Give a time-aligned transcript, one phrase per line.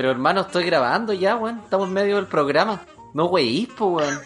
[0.00, 1.60] Pero hermano, estoy grabando ya, weón.
[1.62, 2.86] Estamos en medio del programa.
[3.12, 4.18] No weís, po, weón.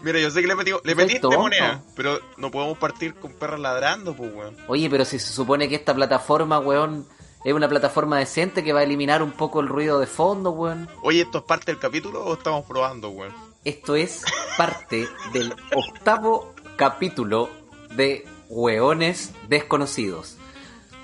[0.00, 3.60] Mira, yo sé que le metí, le metiste moneda, pero no podemos partir con perros
[3.60, 4.56] ladrando, pues, weón.
[4.66, 7.06] Oye, pero si se supone que esta plataforma, weón,
[7.44, 10.88] es una plataforma decente que va a eliminar un poco el ruido de fondo, weón.
[11.02, 13.34] Oye, ¿esto es parte del capítulo o estamos probando, weón?
[13.62, 14.22] Esto es
[14.56, 17.50] parte del octavo capítulo
[17.94, 20.38] de Hueones Desconocidos.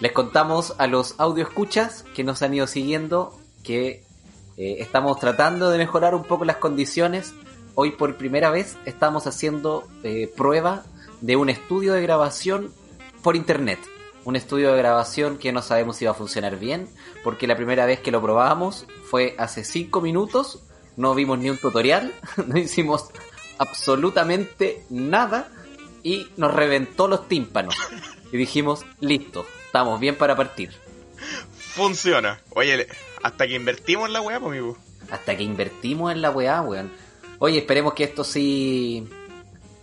[0.01, 4.06] Les contamos a los audio escuchas que nos han ido siguiendo que
[4.57, 7.35] eh, estamos tratando de mejorar un poco las condiciones.
[7.75, 10.85] Hoy por primera vez estamos haciendo eh, prueba
[11.21, 12.73] de un estudio de grabación
[13.23, 13.79] por internet.
[14.25, 16.89] Un estudio de grabación que no sabemos si va a funcionar bien,
[17.23, 20.65] porque la primera vez que lo probamos fue hace 5 minutos,
[20.97, 22.13] no vimos ni un tutorial,
[22.47, 23.07] no hicimos
[23.59, 25.49] absolutamente nada
[26.03, 27.77] y nos reventó los tímpanos.
[28.33, 30.71] Y dijimos, listo, estamos bien para partir.
[31.57, 32.41] Funciona.
[32.51, 32.89] Oye,
[33.27, 34.77] hasta que invertimos en la weá, pues, amigo.
[35.11, 36.91] Hasta que invertimos en la weá, weón.
[37.39, 39.07] Oye, esperemos que esto sí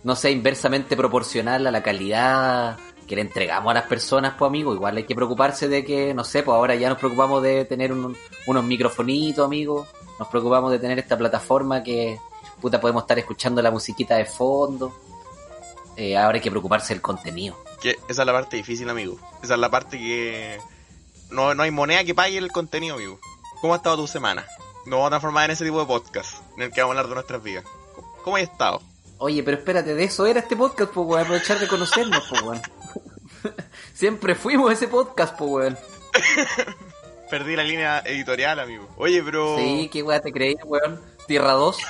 [0.02, 4.74] no sea inversamente proporcional a la calidad que le entregamos a las personas, pues amigo.
[4.74, 7.92] Igual hay que preocuparse de que, no sé, pues ahora ya nos preocupamos de tener
[7.92, 8.16] un-
[8.46, 9.86] unos microfonitos, amigo.
[10.18, 12.18] Nos preocupamos de tener esta plataforma que,
[12.60, 14.92] puta, podemos estar escuchando la musiquita de fondo.
[15.96, 17.56] Eh, ahora hay que preocuparse del contenido.
[17.80, 19.16] Que esa es la parte difícil, amigo.
[19.42, 20.58] Esa es la parte que...
[21.34, 23.18] No, no hay moneda que pague el contenido, amigo.
[23.60, 24.44] ¿Cómo ha estado tu semana?
[24.86, 27.08] Nos vamos a transformar en ese tipo de podcast, en el que vamos a hablar
[27.08, 27.64] de nuestras vidas.
[27.94, 28.82] ¿Cómo- ¿Cómo has estado?
[29.18, 31.22] Oye, pero espérate, de eso era este podcast, pues, weón.
[31.22, 32.62] Aprovechar de conocernos, pues, weón.
[33.94, 35.78] Siempre fuimos ese podcast, pues, weón.
[37.30, 38.86] Perdí la línea editorial, amigo.
[38.96, 39.56] Oye, pero...
[39.58, 41.00] Sí, qué weá te creí, weón.
[41.26, 41.76] Tierra 2.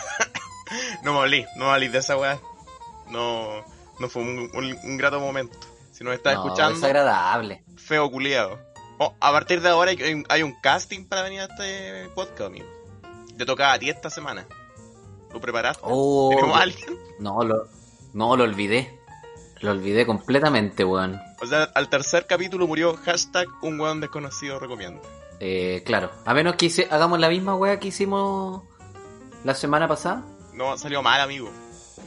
[1.03, 2.41] No me hablé, no me hablé de esa weá.
[3.09, 3.63] No,
[4.01, 5.57] no fue un, un- un grato momento.
[5.93, 7.63] Si nos estás No, escuchando, es agradable.
[7.77, 8.59] feo culiado.
[8.99, 12.67] Oh, a partir de ahora hay, hay un casting para venir a este podcast, amigo.
[13.37, 14.47] Te tocaba a ti esta semana.
[15.33, 15.83] ¿Lo preparaste?
[15.85, 16.99] Oh, ¿Tenemos a alguien?
[17.19, 17.67] no, lo,
[18.13, 19.01] no, lo olvidé.
[19.61, 21.21] Lo olvidé completamente, weón.
[21.43, 25.01] O sea, al tercer capítulo murió hashtag un weón desconocido recomiendo.
[25.41, 26.11] Eh, claro.
[26.25, 28.63] A menos que hice- hagamos la misma weá que hicimos
[29.43, 30.23] la semana pasada.
[30.53, 31.51] No, salió mal, amigo.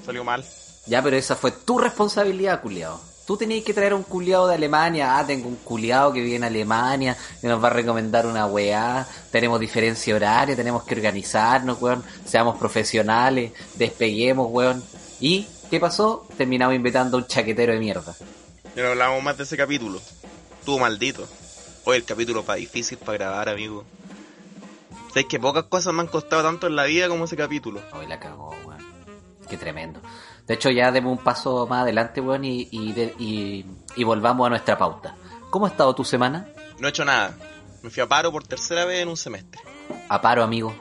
[0.06, 0.46] Salió mal.
[0.86, 3.02] Ya, pero esa fue tu responsabilidad, culiado.
[3.28, 5.18] Tú tenías que traer a un culiado de Alemania.
[5.18, 9.06] Ah, tengo un culiado que vive en Alemania, que nos va a recomendar una weá.
[9.34, 12.06] Tenemos diferencia horaria, tenemos que organizarnos, weón.
[12.26, 14.82] Seamos profesionales, despeguemos, weón.
[15.20, 16.26] ¿Y qué pasó?
[16.38, 18.16] Terminamos invitando a un chaquetero de mierda.
[18.78, 20.00] Ya no hablamos más de ese capítulo.
[20.60, 21.28] Estuvo maldito.
[21.84, 23.84] Hoy el capítulo para difícil para grabar, amigo.
[25.10, 27.82] Sabes que pocas cosas me han costado tanto en la vida como ese capítulo.
[27.92, 28.88] Hoy la cagó, weón.
[29.50, 30.00] Qué tremendo.
[30.48, 33.66] De hecho, ya demos un paso más adelante, weón, y, y, de- y-
[33.96, 35.16] y volvamos a nuestra pauta.
[35.50, 36.48] ¿Cómo ha estado tu semana?
[36.80, 37.38] No he hecho nada.
[37.84, 39.62] Me fui a paro por tercera vez en un semestre.
[40.10, 40.74] A paro, amigo.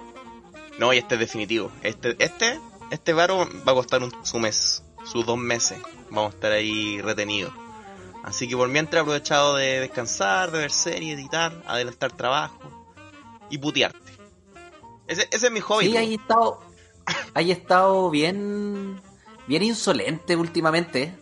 [0.78, 1.70] No, y este es definitivo.
[1.82, 2.60] Este, este,
[2.90, 5.78] este paro va a costar un- su mes, sus dos meses.
[6.10, 7.52] Vamos a estar ahí retenidos.
[8.22, 12.58] Así que por mientras he aprovechado de descansar, de ver series, editar, adelantar trabajo
[13.50, 13.98] y putearte.
[15.06, 15.86] Ese, ese es mi hobby.
[15.86, 16.60] Sí, ahí he estado,
[17.34, 19.00] ahí he estado bien,
[19.46, 21.14] bien insolente últimamente.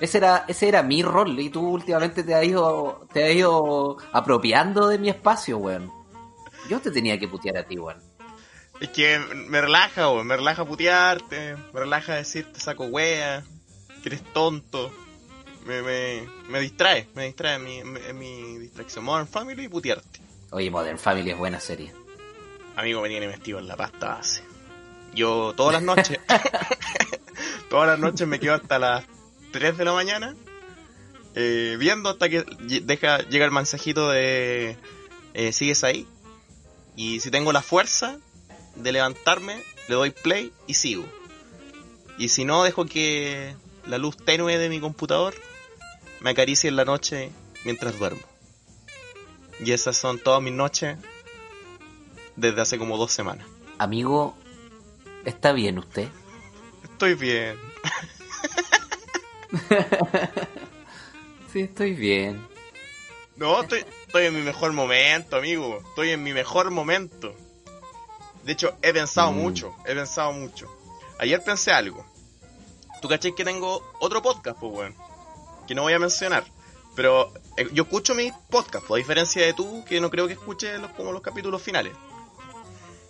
[0.00, 3.98] Ese era, ese era mi rol y tú últimamente te has ido, te has ido
[4.12, 5.92] apropiando de mi espacio, weón.
[6.68, 7.98] Yo te tenía que putear a ti, weón.
[8.80, 10.26] Es que me relaja, weón.
[10.26, 13.44] Me relaja putearte, me relaja decirte saco wea,
[14.02, 14.90] que eres tonto.
[15.66, 19.04] Me, me, me distrae, me distrae mi, mi- distracción.
[19.04, 20.20] Modern Family y putearte.
[20.50, 21.92] Oye, Modern Family es buena serie.
[22.74, 24.42] Amigo, me tiene metido en la pasta base.
[25.14, 26.18] Yo todas las noches,
[27.72, 29.06] todas las noches me quedo hasta las
[29.52, 30.36] 3 de la mañana
[31.34, 32.44] eh, viendo hasta que
[32.82, 34.76] deja, llega el mensajito de
[35.32, 36.06] eh, sigues ahí.
[36.96, 38.18] Y si tengo la fuerza
[38.76, 41.06] de levantarme, le doy play y sigo.
[42.18, 45.32] Y si no, dejo que la luz tenue de mi computador
[46.20, 47.30] me acaricie en la noche
[47.64, 48.20] mientras duermo.
[49.64, 50.98] Y esas son todas mis noches
[52.36, 53.46] desde hace como dos semanas.
[53.78, 54.36] Amigo,
[55.24, 56.10] ¿está bien usted?
[56.92, 57.56] Estoy bien.
[61.52, 62.48] Sí, estoy bien.
[63.36, 65.82] No, estoy, estoy en mi mejor momento, amigo.
[65.86, 67.36] Estoy en mi mejor momento.
[68.44, 69.36] De hecho, he pensado Mm.
[69.36, 70.74] mucho, he pensado mucho.
[71.18, 72.06] Ayer pensé algo.
[73.02, 74.94] ¿Tú caché que tengo otro podcast, pues, weón?
[75.68, 76.44] Que no voy a mencionar.
[76.96, 80.32] Pero eh, yo escucho mis podcasts, pues, a diferencia de tú, que no creo que
[80.32, 81.92] escuches los, como los capítulos finales.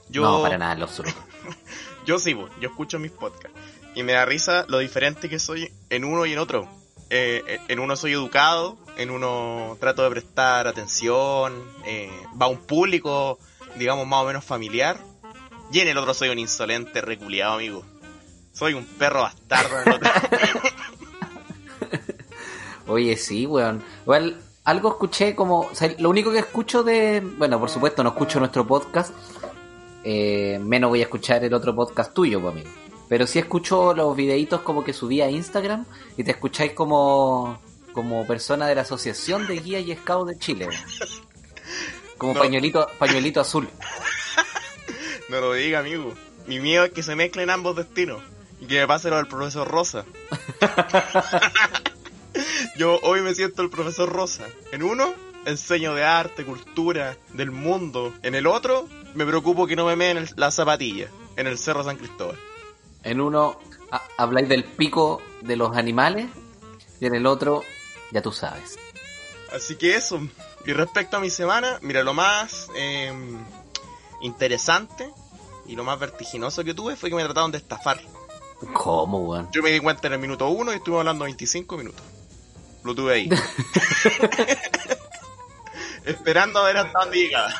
[0.08, 1.16] Yo, No, para nada, en lo absoluto.
[2.06, 3.56] Yo sí, pues, yo escucho mis podcasts.
[3.94, 6.68] Y me da risa lo diferente que soy en uno y en otro.
[7.10, 12.10] Eh, en uno soy educado, en uno trato de prestar atención, eh,
[12.40, 13.38] va a un público,
[13.76, 14.98] digamos, más o menos familiar.
[15.70, 17.84] Y en el otro soy un insolente reculeado, amigo.
[18.52, 20.10] Soy un perro bastardo en el otro.
[22.86, 23.82] Oye, sí, weón.
[24.02, 25.70] Igual, algo escuché como...
[25.98, 27.20] lo único que escucho de...
[27.20, 29.14] Bueno, por supuesto, no escucho nuestro podcast.
[30.04, 32.70] Eh, menos voy a escuchar el otro podcast tuyo, pues, amigo.
[33.08, 35.84] Pero sí escucho los videitos como que subí a Instagram
[36.16, 37.60] y te escucháis como...
[37.92, 40.68] Como persona de la Asociación de Guías y Scouts de Chile.
[42.16, 42.40] Como No.
[42.40, 43.68] pañuelito, pañuelito azul.
[45.28, 46.14] no lo diga, amigo.
[46.46, 48.22] Mi miedo es que se mezclen ambos destinos.
[48.60, 50.06] Y que me pase lo del profesor Rosa.
[52.76, 54.46] Yo hoy me siento el profesor Rosa.
[54.72, 55.14] En uno,
[55.44, 58.14] enseño de arte, cultura, del mundo.
[58.22, 61.08] En el otro, me preocupo que no me meen el- la zapatilla.
[61.36, 62.38] En el Cerro San Cristóbal.
[63.04, 63.58] En uno
[63.90, 66.26] ha- habláis del pico de los animales
[67.00, 67.64] y en el otro,
[68.10, 68.78] ya tú sabes.
[69.52, 70.20] Así que eso.
[70.64, 73.12] Y respecto a mi semana, mira, lo más eh,
[74.22, 75.10] interesante
[75.66, 78.00] y lo más vertiginoso que tuve fue que me trataron de estafar.
[78.72, 79.48] ¿Cómo, weón?
[79.52, 82.02] Yo me di cuenta en el minuto uno y estuvimos hablando 25 minutos.
[82.84, 83.28] Lo tuve ahí.
[86.04, 87.52] Esperando a ver hasta dónde llegaba.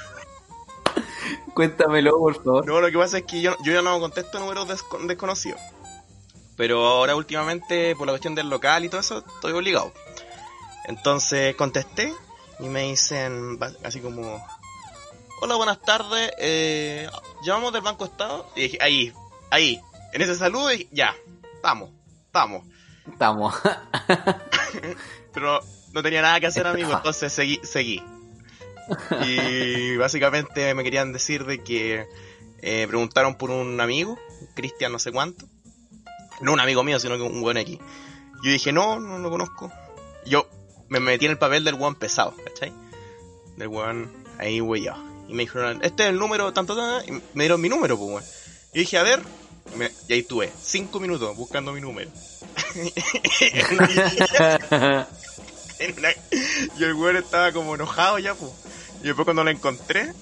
[1.55, 2.67] Cuéntamelo, por favor.
[2.67, 5.61] No, lo que pasa es que yo, yo ya no contesto números desco- desconocidos.
[6.57, 9.93] Pero ahora últimamente, por la cuestión del local y todo eso, estoy obligado.
[10.85, 12.13] Entonces contesté
[12.61, 14.45] y me dicen así como...
[15.41, 16.31] Hola, buenas tardes.
[16.39, 17.09] Eh,
[17.45, 18.49] llamamos del Banco Estado.
[18.55, 19.13] Y dije, ahí,
[19.51, 19.81] ahí.
[20.13, 21.15] En ese saludo dije, ya,
[21.55, 21.91] estamos,
[22.27, 22.65] estamos.
[23.11, 23.55] Estamos.
[25.33, 25.61] pero
[25.93, 28.03] no tenía nada que hacer, amigo, entonces seguí, seguí.
[29.27, 32.07] Y básicamente me querían decir de que
[32.61, 34.19] eh, preguntaron por un amigo,
[34.55, 35.47] Cristian no sé cuánto.
[36.41, 37.79] No un amigo mío, sino que un buen aquí.
[38.43, 39.71] Yo dije, no, no lo conozco.
[40.27, 40.49] Yo
[40.89, 42.73] me metí en el papel del guan pesado, ¿cachai?
[43.57, 45.03] Del guan ahí huellado.
[45.29, 48.11] Y me dijeron, este es el número, tanto, tanto, y me dieron mi número, pues,
[48.11, 48.25] weón.
[48.75, 49.21] Y dije, a ver,
[49.77, 52.11] me- y ahí estuve, cinco minutos buscando mi número.
[55.79, 56.15] en una-
[56.79, 58.51] y el weón estaba como enojado ya, pues.
[59.03, 60.13] Y después cuando lo encontré,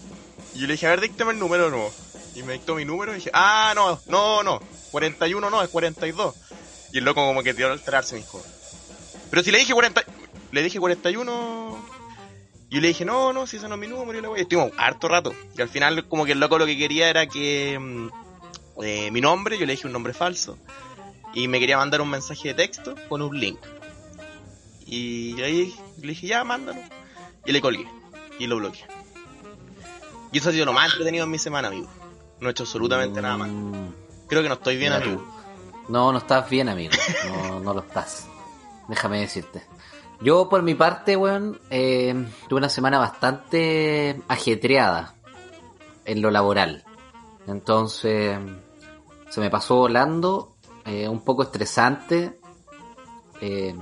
[0.55, 1.93] yo le dije, a ver, díctame el número nuevo.
[2.35, 4.61] Y me dictó mi número y dije, ah, no, no, no,
[4.91, 6.35] 41 no, es 42.
[6.93, 8.43] Y el loco como que tiró a alterarse, me dijo.
[9.31, 10.03] Pero si le dije 40,
[10.53, 11.91] le dije 41.
[12.71, 14.41] Y le dije, no, no, si ese no es mi número, y le voy.
[14.41, 15.35] Estuvimos harto rato.
[15.57, 18.09] Y al final como que el loco lo que quería era que mm,
[18.83, 20.57] eh, mi nombre, yo le dije un nombre falso.
[21.35, 23.59] Y me quería mandar un mensaje de texto con un link.
[24.87, 26.81] Y ahí le dije, ya, mándalo.
[27.45, 28.00] Y le colgué.
[28.40, 28.85] Y lo bloqueé.
[30.32, 31.88] Y eso ha sido lo más entretenido en mi semana, amigo.
[32.40, 33.49] No he hecho absolutamente nada más.
[33.50, 33.88] Mm,
[34.28, 35.20] Creo que no estoy bien, mira amigo.
[35.23, 35.92] tú.
[35.92, 36.92] No, no estás bien, amigo.
[37.28, 38.26] No, no lo estás.
[38.88, 39.62] Déjame decirte.
[40.20, 42.14] Yo, por mi parte, weón, eh,
[42.49, 45.14] tuve una semana bastante ajetreada
[46.04, 46.85] en lo laboral.
[47.47, 48.38] Entonces,
[49.30, 50.54] se me pasó volando,
[50.85, 52.38] eh, un poco estresante.
[53.40, 53.75] Eh,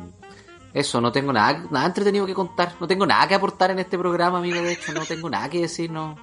[0.75, 2.75] Eso, no tengo nada, nada entretenido que contar.
[2.81, 4.61] No tengo nada que aportar en este programa, amigo.
[4.61, 6.17] De hecho, no tengo nada que decir, no.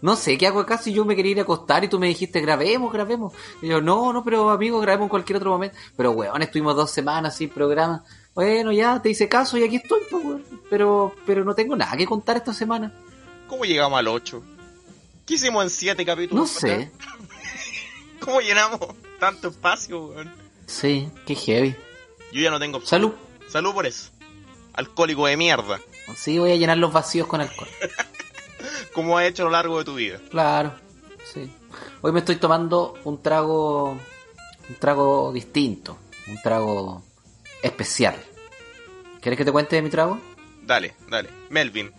[0.00, 2.08] No sé qué hago acá si yo me quería ir a acostar y tú me
[2.08, 3.32] dijiste grabemos, grabemos.
[3.62, 5.78] Y yo, no, no, pero amigo, grabemos en cualquier otro momento.
[5.96, 8.04] Pero weón, estuvimos dos semanas sin programa.
[8.34, 10.44] Bueno, ya te hice caso y aquí estoy, pues, weón.
[10.68, 12.92] Pero, pero no tengo nada que contar esta semana.
[13.48, 14.42] ¿Cómo llegamos al 8?
[15.24, 16.42] ¿Qué hicimos en 7 capítulos?
[16.42, 16.90] No sé.
[18.20, 18.80] ¿Cómo llenamos
[19.18, 20.30] tanto espacio, weón?
[20.66, 21.74] Sí, qué heavy.
[22.30, 22.80] Yo ya no tengo.
[22.82, 23.12] Salud.
[23.54, 24.10] Salud por eso.
[24.72, 25.78] Alcohólico de mierda.
[26.16, 27.68] Sí, voy a llenar los vacíos con alcohol.
[28.92, 30.18] Como has hecho a lo largo de tu vida.
[30.28, 30.74] Claro,
[31.32, 31.48] sí.
[32.00, 35.96] Hoy me estoy tomando un trago, un trago distinto,
[36.26, 37.04] un trago
[37.62, 38.16] especial.
[39.20, 40.18] ¿Quieres que te cuente de mi trago?
[40.62, 41.30] Dale, dale.
[41.48, 41.92] Melvin.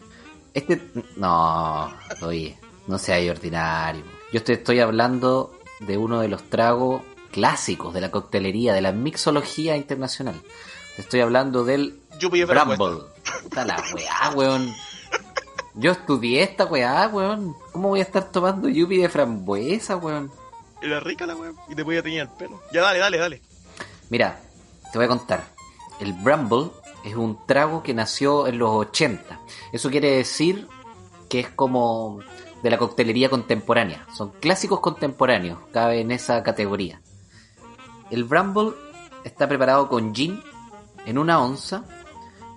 [0.54, 0.82] Este,
[1.16, 4.04] no, oye, no sea ordinario.
[4.34, 8.92] Yo te estoy hablando de uno de los tragos clásicos de la coctelería, de la
[8.92, 10.36] mixología internacional.
[10.98, 13.04] Estoy hablando del de Bramble.
[13.44, 14.74] Puta la weá, weón.
[15.74, 17.56] Yo estudié esta weá, weón.
[17.74, 20.32] ¿Cómo voy a estar tomando yupi de frambuesa, weón?
[20.82, 21.56] Era rica la weón.
[21.68, 22.62] Y te podía tener el pelo.
[22.72, 23.42] Ya dale, dale, dale.
[24.10, 24.40] Mira,
[24.92, 25.44] te voy a contar.
[26.00, 26.70] El Bramble
[27.04, 29.40] es un trago que nació en los 80.
[29.74, 30.68] Eso quiere decir
[31.30, 32.20] que es como
[32.64, 34.06] de la coctelería contemporánea.
[34.16, 37.02] Son clásicos contemporáneos, cabe en esa categoría.
[38.10, 38.72] El Bramble
[39.24, 40.42] está preparado con gin
[41.06, 41.86] en una onza,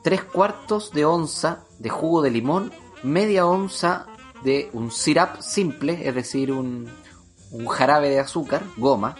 [0.02, 4.06] tres cuartos de onza de jugo de limón, media onza
[4.42, 6.88] de un syrup simple, es decir, un,
[7.50, 9.16] un jarabe de azúcar, goma,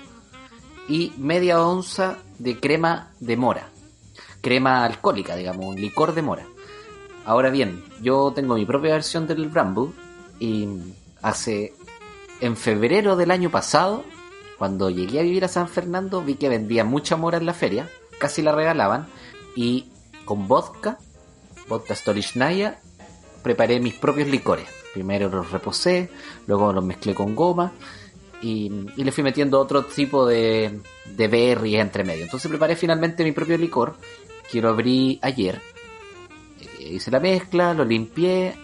[0.89, 3.69] y media onza de crema de mora.
[4.41, 6.47] Crema alcohólica, digamos, un licor de mora.
[7.25, 9.91] Ahora bien, yo tengo mi propia versión del Bramble
[10.41, 10.67] y
[11.21, 11.75] hace
[12.41, 14.05] en febrero del año pasado,
[14.57, 17.89] cuando llegué a vivir a San Fernando, vi que vendía mucha mora en la feria,
[18.19, 19.09] casi la regalaban
[19.59, 19.87] y
[20.25, 20.99] con vodka,
[21.69, 22.79] vodka Stolichnaya,
[23.43, 24.69] preparé mis propios licores.
[24.95, 26.11] Primero los reposé,
[26.47, 27.73] luego los mezclé con goma
[28.41, 32.23] y, le fui metiendo otro tipo de, de berries entre medio.
[32.23, 33.97] Entonces preparé finalmente mi propio licor,
[34.49, 35.61] que lo abrí ayer.
[36.79, 38.55] Eh, Hice la mezcla, lo limpié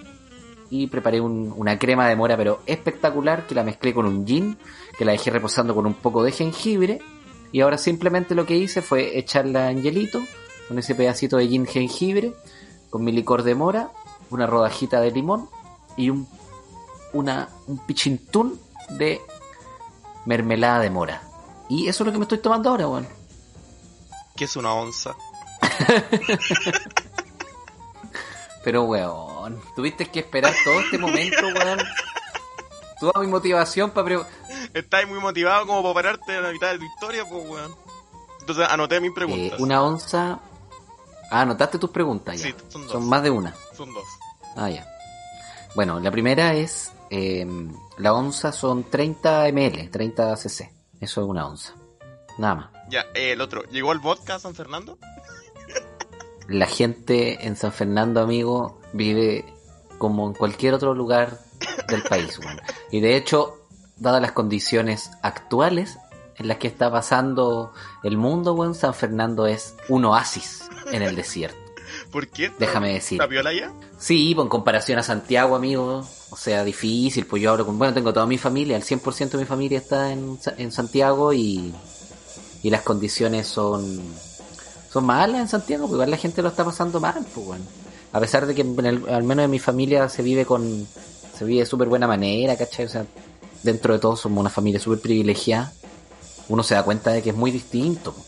[0.70, 4.56] y preparé un- una crema de mora, pero espectacular, que la mezclé con un gin,
[4.96, 7.00] que la dejé reposando con un poco de jengibre.
[7.50, 10.22] Y ahora simplemente lo que hice fue echarla en hielito,
[10.68, 12.34] con ese pedacito de gin jengibre,
[12.90, 13.90] con mi licor de mora,
[14.30, 15.48] una rodajita de limón
[15.96, 16.28] y un,
[17.12, 19.20] una, un pichintún de
[20.24, 21.22] mermelada de mora.
[21.68, 23.06] Y eso es lo que me estoy tomando ahora, weón.
[24.36, 25.14] ¿Qué es una onza?
[28.64, 31.78] Pero, weón, tuviste que esperar todo este momento, weón.
[33.00, 34.26] Toda mi motivación para...
[34.72, 37.74] Estás muy motivado como para pararte a la mitad de tu historia, pues weón.
[38.40, 39.60] Entonces anoté mis preguntas.
[39.60, 40.40] una onza...
[41.34, 42.46] Ah, anotaste tus preguntas ya.
[42.46, 42.92] Sí, son dos.
[42.92, 43.52] Son más de una.
[43.76, 44.04] Son dos.
[44.54, 44.86] Ah, ya.
[45.74, 46.92] Bueno, la primera es...
[47.10, 47.44] eh,
[47.98, 50.72] la onza son 30 ml, 30 cc.
[51.00, 51.72] Eso es una onza.
[52.38, 52.70] Nada más.
[52.88, 53.64] Ya, eh, el otro.
[53.64, 54.96] ¿Llegó el vodka a San Fernando?
[56.46, 59.44] La gente en San Fernando, amigo, vive
[59.98, 61.40] como en cualquier otro lugar
[61.88, 62.38] del país.
[62.92, 63.56] Y de hecho,
[63.96, 65.98] dadas las condiciones actuales
[66.36, 67.72] en las que está pasando
[68.04, 71.56] el mundo, weón, San Fernando es un oasis en el desierto.
[72.10, 72.50] ¿Por qué?
[72.58, 73.18] Déjame decir.
[73.18, 73.72] ¿La ya?
[73.98, 77.94] Sí, pues en comparación a Santiago, amigo, o sea, difícil, pues yo hablo con, bueno,
[77.94, 81.72] tengo toda mi familia, el 100% de mi familia está en, en Santiago y,
[82.62, 84.00] y las condiciones son,
[84.92, 87.64] son malas en Santiago, pues igual la gente lo está pasando mal, pues bueno.
[88.12, 90.86] A pesar de que en el- al menos en mi familia se vive con,
[91.38, 92.86] se vive de súper buena manera, ¿cachai?
[92.86, 93.04] O sea,
[93.62, 95.72] dentro de todo somos una familia súper privilegiada,
[96.48, 98.12] uno se da cuenta de que es muy distinto.
[98.12, 98.24] po.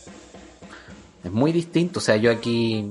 [1.23, 2.89] Es muy distinto, o sea, yo aquí,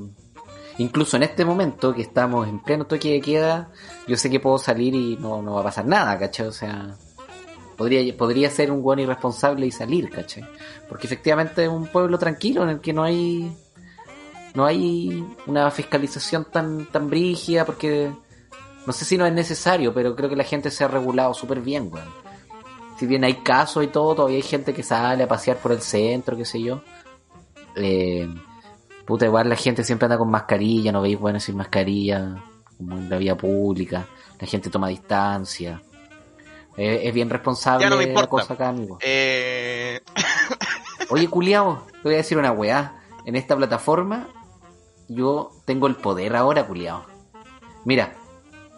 [0.79, 3.71] incluso en este momento que estamos en pleno toque de queda,
[4.07, 6.47] yo sé que puedo salir y no, no va a pasar nada, ¿cachai?
[6.47, 6.97] O sea,
[7.77, 10.45] podría, podría ser un buen irresponsable y salir, ¿cachai?
[10.89, 13.51] Porque efectivamente es un pueblo tranquilo en el que no hay
[14.57, 18.11] no hay una fiscalización tan, tan brígida porque
[18.87, 21.61] no sé si no es necesario, pero creo que la gente se ha regulado súper
[21.61, 22.09] bien, weón.
[22.99, 25.83] Si bien hay casos y todo, todavía hay gente que sale a pasear por el
[25.83, 26.81] centro, qué sé yo.
[27.77, 28.29] Eh,
[29.05, 32.43] puta, igual la gente siempre anda con mascarilla, no veis bueno sin mascarilla,
[32.77, 34.07] como en la vía pública.
[34.41, 35.83] La gente toma distancia.
[36.77, 38.99] Eh, es bien responsable Ya no me la cosa acá, amigo.
[39.01, 40.01] Eh...
[41.09, 43.01] Oye, culiao, te voy a decir una weá.
[43.25, 44.29] En esta plataforma,
[45.09, 47.05] yo tengo el poder ahora, culiao.
[47.85, 48.15] Mira,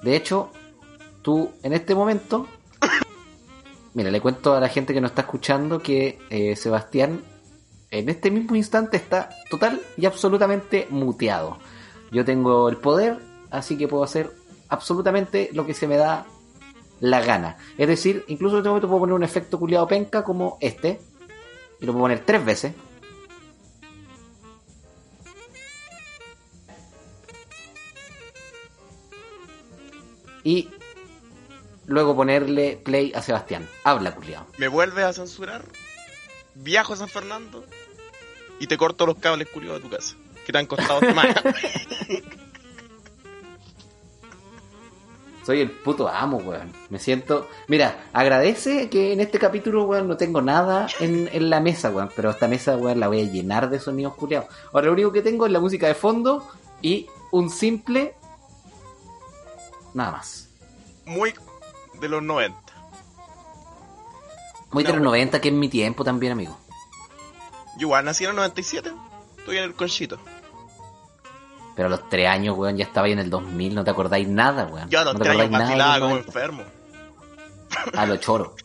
[0.02, 0.50] de hecho,
[1.22, 2.46] tú en este momento,
[3.94, 7.22] mira, le cuento a la gente que nos está escuchando que eh, Sebastián
[7.90, 11.58] en este mismo instante está total y absolutamente muteado.
[12.10, 13.18] Yo tengo el poder,
[13.50, 14.30] así que puedo hacer
[14.68, 16.26] absolutamente lo que se me da
[17.00, 17.56] la gana.
[17.76, 21.00] Es decir, incluso en este momento puedo poner un efecto culiado penca como este.
[21.80, 22.74] Y lo puedo poner tres veces.
[30.44, 30.70] Y
[31.86, 33.68] luego ponerle play a Sebastián.
[33.84, 34.46] Habla, culiado.
[34.56, 35.62] ¿Me vuelves a censurar?
[36.58, 37.64] Viajo a San Fernando
[38.60, 40.16] y te corto los cables culiados de tu casa.
[40.44, 41.36] Que te han costado semanas.
[45.44, 46.72] Soy el puto amo, weón.
[46.90, 47.48] Me siento.
[47.68, 52.10] Mira, agradece que en este capítulo, weón, no tengo nada en, en la mesa, weón.
[52.14, 54.48] Pero esta mesa, weón, la voy a llenar de sonidos culiados.
[54.72, 56.46] Ahora lo único que tengo es la música de fondo
[56.82, 58.14] y un simple.
[59.94, 60.50] Nada más.
[61.06, 61.32] Muy
[62.00, 62.67] de los 90.
[64.70, 65.04] Muy de los weón.
[65.04, 66.58] 90, que es mi tiempo también, amigo.
[67.76, 68.92] Yo igual nací en el 97.
[69.38, 70.18] Estoy en el conchito.
[71.76, 74.26] Pero a los 3 años, weón, ya estaba ahí en el 2000, no te acordáis
[74.28, 74.88] nada, weón.
[74.90, 76.26] Yo a los no te 3 años vacilaba como 90.
[76.28, 76.62] enfermo.
[77.94, 78.54] A lo choro.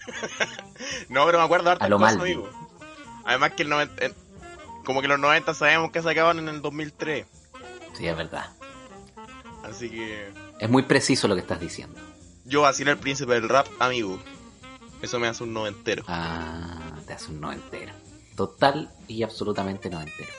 [1.09, 2.25] No, pero me acuerdo de hartas A lo cosas, mal.
[2.25, 2.49] amigo.
[3.23, 4.15] Además que el 90, en-
[4.83, 7.25] como que los 90 sabemos que se acaban en el 2003.
[7.93, 8.47] Sí, es verdad.
[9.63, 10.29] Así que
[10.59, 11.97] Es muy preciso lo que estás diciendo.
[12.43, 14.19] yo vacilé el príncipe del rap, amigo.
[15.03, 16.01] Eso me hace un noventero.
[16.07, 17.91] Ah, te hace un noventero.
[18.37, 20.31] Total y absolutamente noventero.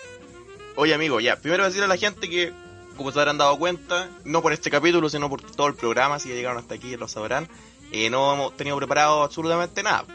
[0.76, 1.36] Oye, amigo, ya.
[1.36, 2.50] Primero decirle a la gente que,
[2.96, 6.30] como se habrán dado cuenta, no por este capítulo, sino por todo el programa, si
[6.30, 7.46] ya llegaron hasta aquí, lo sabrán,
[7.92, 10.06] eh, no hemos tenido preparado absolutamente nada.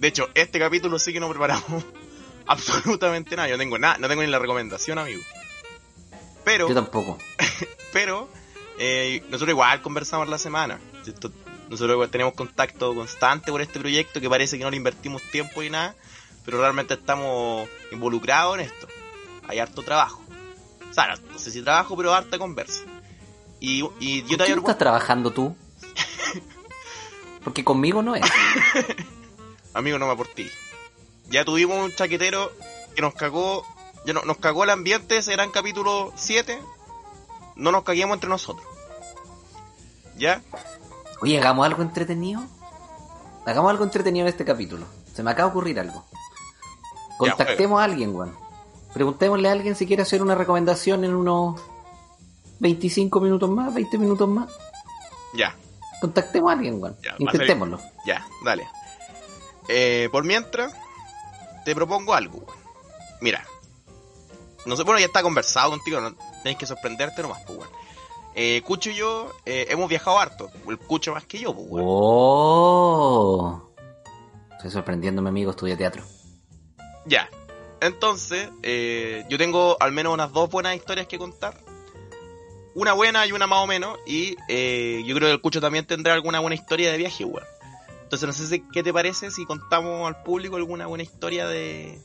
[0.00, 1.84] De hecho, este capítulo sí que no preparamos
[2.46, 3.46] absolutamente nada.
[3.46, 5.22] Yo no tengo nada, no tengo ni la recomendación, amigo.
[6.44, 7.18] Pero, Yo tampoco.
[7.92, 8.28] pero,
[8.80, 10.80] eh, nosotros igual conversamos la semana.
[11.68, 15.70] Nosotros tenemos contacto constante por este proyecto que parece que no le invertimos tiempo y
[15.70, 15.94] nada,
[16.44, 18.86] pero realmente estamos involucrados en esto.
[19.48, 20.22] Hay harto trabajo.
[20.90, 22.82] O sea, no sé si trabajo, pero harta conversa.
[23.58, 25.56] Y, y yo ¿Con quién estás trabajando tú?
[27.44, 28.22] Porque conmigo no es.
[29.74, 30.48] Amigo, no me por ti.
[31.28, 32.52] Ya tuvimos un chaquetero
[32.94, 33.64] que nos cagó,
[34.04, 36.60] ya no- nos cagó el ambiente, ese gran capítulo 7.
[37.56, 38.66] No nos caguemos entre nosotros.
[40.16, 40.42] ¿Ya?
[41.22, 42.42] Oye, hagamos algo entretenido.
[43.46, 44.86] Hagamos algo entretenido en este capítulo.
[45.14, 46.04] Se me acaba de ocurrir algo.
[47.18, 48.36] Contactemos a alguien, weón.
[48.92, 51.60] Preguntémosle a alguien si quiere hacer una recomendación en unos
[52.60, 54.50] 25 minutos más, 20 minutos más.
[55.34, 55.54] Ya,
[56.00, 56.96] Contactemos a alguien, weón.
[57.02, 57.80] Ya, Intentémoslo.
[58.06, 58.68] ya, dale.
[59.68, 60.74] Eh, por mientras,
[61.64, 62.38] te propongo algo.
[62.38, 62.58] weón.
[63.20, 63.44] Mira,
[64.66, 67.70] no sé, bueno, ya está conversado contigo, no tenés que sorprenderte nomás, pues, weón.
[68.38, 70.50] Eh, Cucho y yo eh, hemos viajado harto.
[70.68, 71.86] El Cucho más que yo, pues, weón.
[71.88, 73.70] ¡Oh!
[74.52, 76.02] Estoy sorprendiéndome, amigo, estudia teatro.
[77.06, 77.30] Ya.
[77.80, 81.58] Entonces, eh, yo tengo al menos unas dos buenas historias que contar.
[82.74, 83.98] Una buena y una más o menos.
[84.06, 87.46] Y eh, yo creo que el Cucho también tendrá alguna buena historia de viaje, weón.
[88.02, 91.98] Entonces, no sé si, qué te parece si contamos al público alguna buena historia de,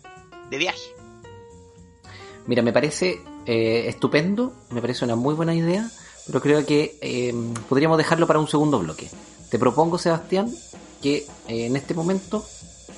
[0.50, 0.96] de viaje.
[2.48, 5.90] Mira, me parece eh, estupendo, me parece una muy buena idea,
[6.28, 7.34] pero creo que eh,
[7.70, 9.10] podríamos dejarlo para un segundo bloque.
[9.50, 10.52] Te propongo, Sebastián,
[11.02, 12.46] que eh, en este momento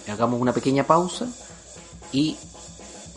[0.08, 1.28] hagamos una pequeña pausa
[2.12, 2.38] y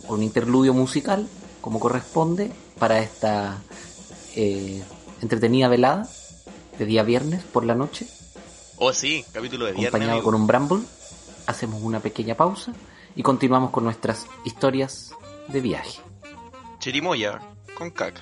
[0.08, 1.28] un interludio musical,
[1.60, 3.58] como corresponde, para esta
[4.34, 4.82] eh,
[5.22, 6.08] entretenida velada
[6.78, 8.06] de día viernes por la noche,
[8.78, 9.88] Oh, sí, capítulo de viernes.
[9.88, 10.24] acompañado amigo.
[10.30, 10.82] con un Bramble.
[11.46, 12.74] Hacemos una pequeña pausa
[13.14, 15.12] y continuamos con nuestras historias
[15.48, 15.98] de viaje.
[16.78, 17.40] Chirimoya
[17.78, 18.20] con caca.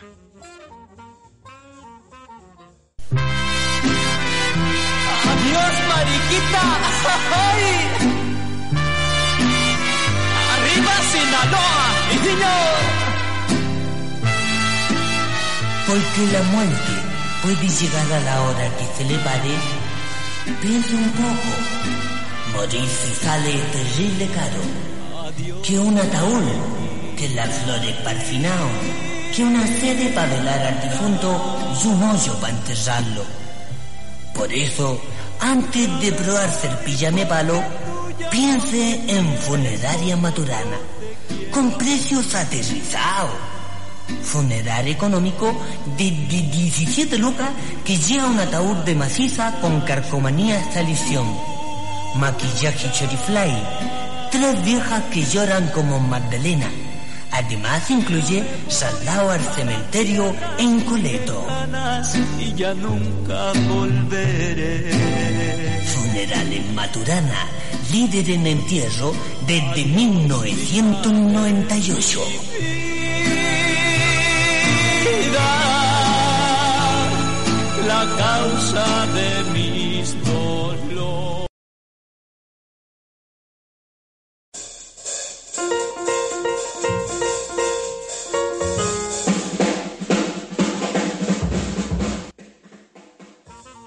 [6.34, 6.62] Mariquita.
[7.32, 7.64] ¡Ay!
[10.54, 12.54] Arriba Sinaloa, niño.
[15.86, 16.92] Porque la muerte
[17.42, 19.54] puede llegar a la hora que se le pare.
[20.44, 21.50] Un poco.
[22.54, 25.62] Morirse sale terrible caro.
[25.62, 26.44] Que un ataúd,
[27.16, 27.94] que las flores
[28.28, 28.68] final,
[29.34, 33.24] que una sede para velar al difunto y un hoyo para enterrarlo.
[34.34, 35.00] Por eso,
[35.44, 37.62] antes de probar cepillame palo,
[38.30, 40.78] piense en funeraria maturana,
[41.50, 43.30] con precios aterrizados.
[44.22, 45.54] Funeral económico
[45.98, 47.50] de, de 17 lucas
[47.84, 51.26] que lleva un ataúd de maciza con carcomanía hasta lisión.
[52.16, 53.52] Maquillaje chorifly.
[54.30, 56.70] Tres viejas que lloran como Magdalena.
[57.34, 61.44] Además incluye saldado al cementerio en Coleto.
[62.38, 65.82] Y ya nunca volveré.
[65.86, 67.48] Funeral en Maturana.
[67.90, 69.12] líder en entierro
[69.46, 72.20] desde 1998.
[77.86, 80.14] la causa de mis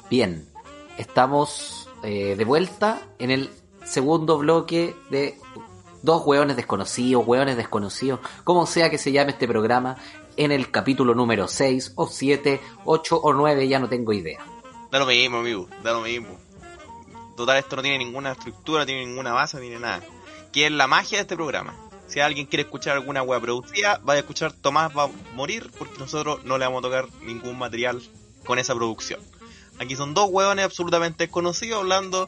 [0.09, 0.47] Bien,
[0.97, 3.49] estamos eh, de vuelta en el
[3.83, 5.37] segundo bloque de
[6.01, 9.97] dos hueones desconocidos, hueones desconocidos, como sea que se llame este programa,
[10.37, 14.39] en el capítulo número 6 o 7, 8 o 9, ya no tengo idea.
[14.91, 16.37] Da lo mismo, amigo, da lo mismo.
[17.35, 20.01] Total, esto no tiene ninguna estructura, tiene ninguna base, no tiene nada.
[20.53, 21.75] Que es la magia de este programa.
[22.07, 25.99] Si alguien quiere escuchar alguna wea producida, vaya a escuchar Tomás va a morir porque
[25.99, 28.01] nosotros no le vamos a tocar ningún material
[28.45, 29.19] con esa producción.
[29.79, 32.27] Aquí son dos hueones absolutamente desconocidos hablando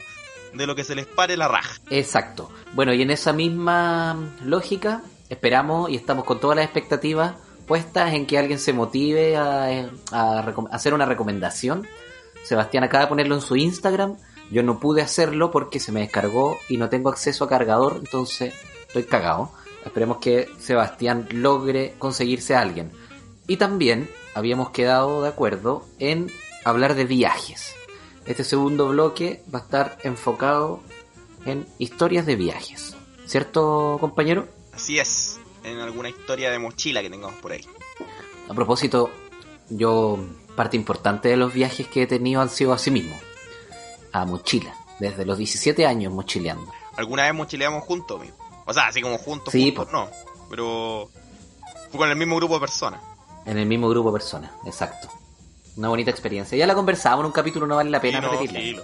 [0.54, 1.80] de lo que se les pare la raja.
[1.90, 2.50] Exacto.
[2.74, 7.34] Bueno, y en esa misma lógica, esperamos y estamos con todas las expectativas
[7.66, 9.68] puestas en que alguien se motive a,
[10.10, 11.86] a hacer una recomendación.
[12.42, 14.16] Sebastián acaba de ponerlo en su Instagram.
[14.50, 18.54] Yo no pude hacerlo porque se me descargó y no tengo acceso a cargador, entonces
[18.88, 19.52] estoy cagado.
[19.84, 22.90] Esperemos que Sebastián logre conseguirse a alguien.
[23.46, 26.30] Y también habíamos quedado de acuerdo en
[26.64, 27.74] hablar de viajes.
[28.26, 30.80] Este segundo bloque va a estar enfocado
[31.44, 32.96] en historias de viajes.
[33.26, 34.48] ¿Cierto, compañero?
[34.72, 37.64] Así es, en alguna historia de mochila que tengamos por ahí.
[38.48, 39.10] A propósito,
[39.68, 40.18] yo
[40.56, 43.16] parte importante de los viajes que he tenido han sido así mismo.
[44.12, 44.74] A mochila.
[44.98, 46.70] Desde los 17 años mochileando.
[46.96, 48.36] Alguna vez mochileamos juntos, amigo.
[48.66, 50.10] O sea, así como juntos, Sí, juntos, no.
[50.50, 51.08] Pero
[51.90, 53.00] fue con el mismo grupo de personas.
[53.46, 55.08] En el mismo grupo de personas, exacto.
[55.80, 56.58] Una bonita experiencia.
[56.58, 58.82] Ya la conversamos en un capítulo, no vale la pena repetirla.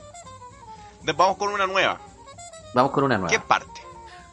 [1.14, 2.00] vamos con una nueva.
[2.72, 3.30] Vamos con una nueva.
[3.30, 3.82] ¿Qué parte?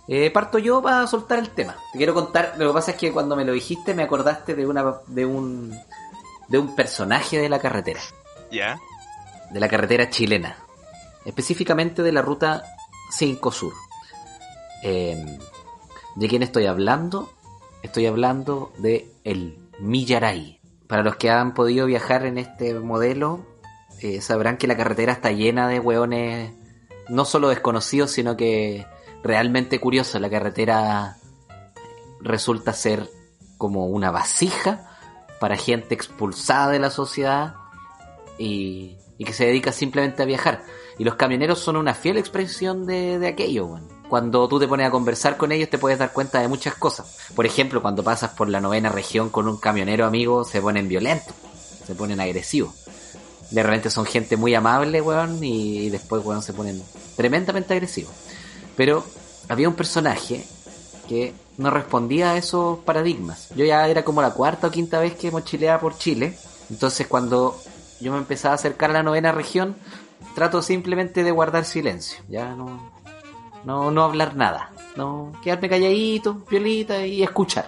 [0.08, 1.76] Eh, parto yo para soltar el tema.
[1.92, 4.66] Te quiero contar, lo que pasa es que cuando me lo dijiste me acordaste de
[4.66, 5.78] una de un
[6.48, 8.00] de un personaje de la carretera,
[8.50, 8.80] ¿Ya?
[9.52, 10.56] de la carretera chilena,
[11.26, 12.64] específicamente de la ruta
[13.12, 13.74] 5 Sur.
[14.84, 15.22] Eh,
[16.16, 17.30] ¿De quién estoy hablando?
[17.82, 20.63] Estoy hablando de el Millaray.
[20.88, 23.46] Para los que han podido viajar en este modelo,
[24.02, 26.54] eh, sabrán que la carretera está llena de hueones
[27.10, 28.86] no solo desconocidos, sino que
[29.24, 30.22] realmente curiosos.
[30.22, 31.18] La carretera
[32.22, 33.10] resulta ser
[33.58, 34.90] como una vasija
[35.40, 37.56] para gente expulsada de la sociedad
[38.38, 40.64] y, que se dedica simplemente a viajar.
[40.98, 43.68] Y los camioneros son una fiel expresión de, de aquello.
[43.68, 43.93] weón.
[44.14, 47.18] Cuando tú te pones a conversar con ellos te puedes dar cuenta de muchas cosas.
[47.36, 51.34] Por ejemplo, cuando pasas por la novena región con un camionero amigo, se ponen violentos,
[51.84, 52.76] se ponen agresivos.
[53.50, 56.80] De repente son gente muy amable, weón, y después, weón, se ponen
[57.16, 58.14] tremendamente agresivos.
[58.78, 59.04] Pero
[59.50, 60.46] había un personaje
[61.10, 63.50] que no respondía a esos paradigmas.
[63.56, 66.38] Yo ya era como la cuarta o quinta vez que mochileaba por Chile.
[66.70, 67.60] Entonces cuando
[68.00, 69.76] yo me empezaba a acercar a la novena región,
[70.36, 72.20] trato simplemente de guardar silencio.
[72.30, 72.93] Ya no,
[73.66, 74.72] no, no hablar nada.
[74.96, 77.66] No quedarme calladito, violita y escuchar.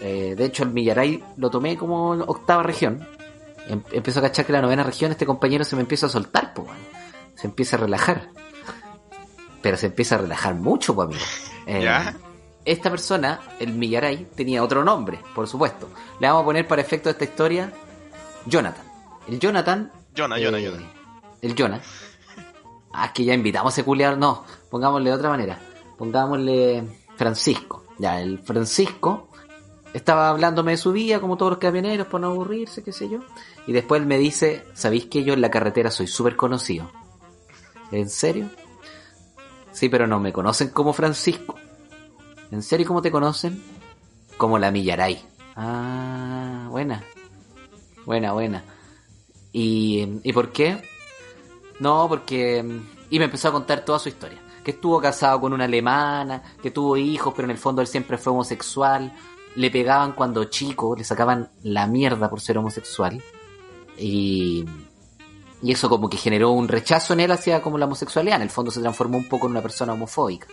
[0.00, 3.06] Eh, de hecho, el Millaray lo tomé como octava región.
[3.68, 6.52] Em- empezó a cachar que la novena región, este compañero se me empieza a soltar,
[6.54, 6.68] pues,
[7.34, 8.28] se empieza a relajar.
[9.62, 11.24] Pero se empieza a relajar mucho, pues, amigo.
[11.66, 12.14] Eh, ¿Ya?
[12.64, 15.88] esta persona, el Millaray, tenía otro nombre, por supuesto.
[16.20, 17.72] Le vamos a poner para efecto de esta historia
[18.46, 18.84] Jonathan.
[19.28, 19.92] El Jonathan.
[20.16, 20.92] Jonah, Jonah, eh, Jonah.
[21.42, 21.80] El Jonah.
[22.96, 24.16] Ah, que ya invitamos a ese.
[24.16, 25.58] No, pongámosle de otra manera.
[25.98, 26.84] Pongámosle
[27.16, 27.84] Francisco.
[27.98, 29.28] Ya, el Francisco
[29.92, 33.18] estaba hablándome de su vida, como todos los camioneros, por no aburrirse, qué sé yo.
[33.66, 36.90] Y después él me dice: ¿Sabéis que yo en la carretera soy súper conocido?
[37.90, 38.48] ¿En serio?
[39.72, 41.56] Sí, pero no me conocen como Francisco.
[42.52, 43.60] ¿En serio cómo te conocen?
[44.36, 45.20] Como la Millaray.
[45.56, 47.02] Ah, buena.
[48.06, 48.64] Buena, buena.
[49.52, 50.93] ¿Y, ¿y por qué?
[51.84, 52.64] No, porque...
[53.10, 54.38] Y me empezó a contar toda su historia.
[54.64, 58.16] Que estuvo casado con una alemana, que tuvo hijos, pero en el fondo él siempre
[58.16, 59.12] fue homosexual.
[59.54, 63.22] Le pegaban cuando chico, le sacaban la mierda por ser homosexual.
[63.98, 64.64] Y,
[65.62, 68.36] y eso como que generó un rechazo en él hacia como la homosexualidad.
[68.36, 70.46] En el fondo se transformó un poco en una persona homofóbica.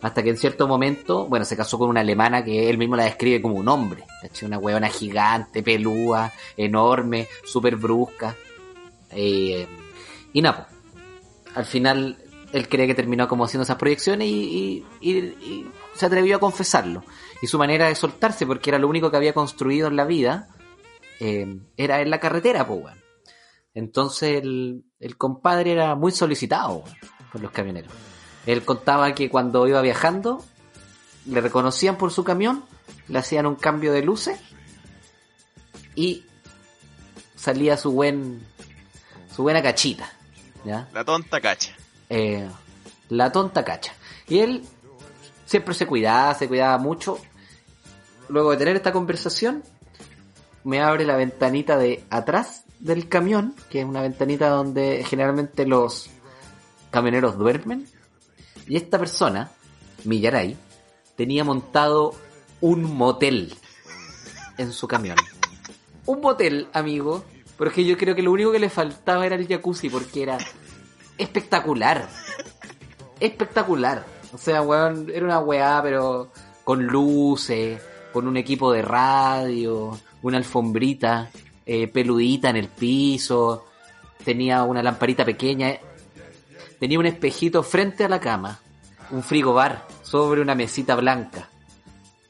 [0.00, 3.04] Hasta que en cierto momento, bueno, se casó con una alemana que él mismo la
[3.04, 4.04] describe como un hombre.
[4.42, 8.34] Una huevona gigante, pelúa, enorme, súper brusca.
[9.10, 9.66] Eh,
[10.36, 10.74] y nada, po.
[11.54, 12.18] al final
[12.52, 17.02] él cree que terminó como haciendo esas proyecciones y, y- se atrevió a confesarlo.
[17.40, 20.48] Y su manera de soltarse, porque era lo único que había construido en la vida,
[21.20, 22.94] eh, era en la carretera, pues.
[23.72, 24.84] Entonces el,
[25.16, 26.84] compadre era muy solicitado
[27.32, 27.90] por los camioneros.
[28.44, 30.44] Él contaba que cuando iba viajando,
[31.24, 32.62] le reconocían por su camión,
[33.08, 34.38] le hacían un cambio de luces
[35.94, 36.26] y
[37.36, 38.44] salía su buen
[39.36, 40.10] su buena cachita,
[40.64, 40.88] ¿ya?
[40.92, 41.74] La tonta cacha.
[42.08, 42.48] Eh,
[43.08, 43.92] la tonta cacha.
[44.28, 44.64] Y él
[45.44, 47.18] siempre se cuidaba, se cuidaba mucho.
[48.28, 49.62] Luego de tener esta conversación,
[50.64, 56.10] me abre la ventanita de atrás del camión, que es una ventanita donde generalmente los
[56.90, 57.88] camioneros duermen.
[58.66, 59.50] Y esta persona,
[60.04, 60.56] Millaray,
[61.14, 62.14] tenía montado
[62.60, 63.54] un motel
[64.58, 65.16] en su camión.
[66.04, 67.24] Un motel, amigo.
[67.56, 70.38] Porque yo creo que lo único que le faltaba era el jacuzzi, porque era
[71.16, 72.08] espectacular.
[73.18, 74.04] Espectacular.
[74.32, 76.30] O sea, weón, era una weá, pero
[76.64, 77.80] con luces,
[78.12, 81.30] con un equipo de radio, una alfombrita
[81.64, 83.66] eh, peludita en el piso,
[84.24, 85.78] tenía una lamparita pequeña,
[86.78, 88.60] tenía un espejito frente a la cama,
[89.10, 91.48] un frigobar sobre una mesita blanca.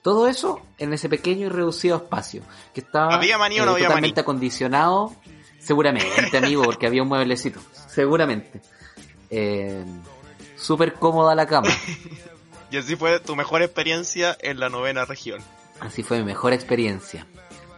[0.07, 2.43] Todo eso en ese pequeño y reducido espacio,
[2.73, 4.23] que estaba ¿Había maní o no eh, había totalmente maní?
[4.23, 5.13] acondicionado,
[5.59, 8.63] seguramente, amigo, porque había un mueblecito, seguramente.
[9.31, 9.85] Eh,
[10.57, 11.67] Súper cómoda la cama.
[12.71, 15.43] Y así fue tu mejor experiencia en la novena región.
[15.81, 17.27] Así fue mi mejor experiencia.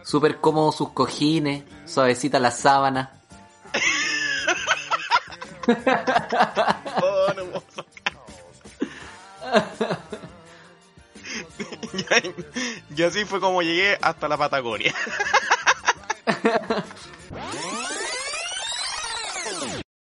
[0.03, 3.23] Súper cómodo sus cojines, suavecita la sábana.
[7.01, 7.63] Oh, no
[12.09, 12.33] puedo sacar.
[12.95, 14.93] y así fue como llegué hasta la Patagonia.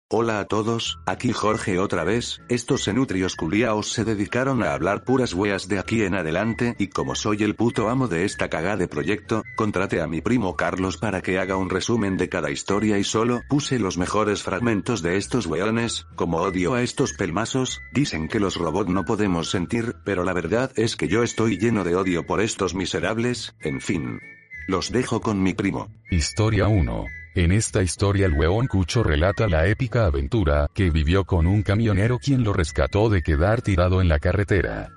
[0.08, 5.34] Hola a todos, aquí Jorge otra vez, estos enutrios culiaos se dedicaron a hablar puras
[5.34, 8.86] weas de aquí en adelante y como soy el puto amo de esta cagada de
[8.86, 13.02] proyecto, contraté a mi primo Carlos para que haga un resumen de cada historia y
[13.02, 18.38] solo puse los mejores fragmentos de estos weones, como odio a estos pelmazos, dicen que
[18.38, 22.24] los robots no podemos sentir, pero la verdad es que yo estoy lleno de odio
[22.24, 24.20] por estos miserables, en fin.
[24.68, 25.88] Los dejo con mi primo.
[26.12, 27.06] Historia 1.
[27.36, 32.18] En esta historia el hueón Cucho relata la épica aventura que vivió con un camionero
[32.18, 34.88] quien lo rescató de quedar tirado en la carretera.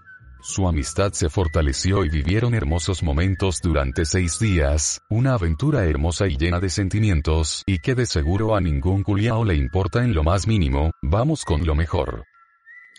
[0.41, 6.37] Su amistad se fortaleció y vivieron hermosos momentos durante seis días, una aventura hermosa y
[6.37, 10.47] llena de sentimientos, y que de seguro a ningún culiao le importa en lo más
[10.47, 12.23] mínimo, vamos con lo mejor.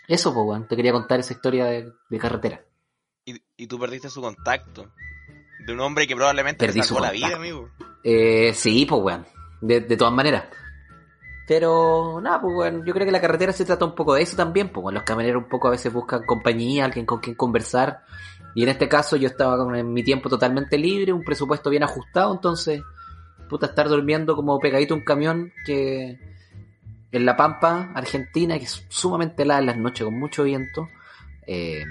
[0.07, 2.61] Eso, weón, te quería contar esa historia de, de carretera.
[3.24, 4.92] Y, y tú perdiste su contacto.
[5.66, 7.27] De un hombre que probablemente Perdí su salvó la contacto.
[7.27, 7.70] vida, amigo.
[8.03, 9.27] Eh, sí, pues, weón,
[9.61, 10.44] de, de todas maneras.
[11.46, 14.37] Pero, nada, pues, weón, yo creo que la carretera se trata un poco de eso
[14.37, 14.94] también, pues, weón.
[14.94, 18.01] los camioneros un poco a veces buscan compañía, alguien con quien conversar.
[18.55, 22.33] Y en este caso yo estaba con mi tiempo totalmente libre, un presupuesto bien ajustado,
[22.35, 22.83] entonces,
[23.49, 26.18] puta, estar durmiendo como pegadito un camión que
[27.12, 30.88] en La Pampa, Argentina, que es sumamente helada en las noches con mucho viento,
[31.46, 31.85] eh,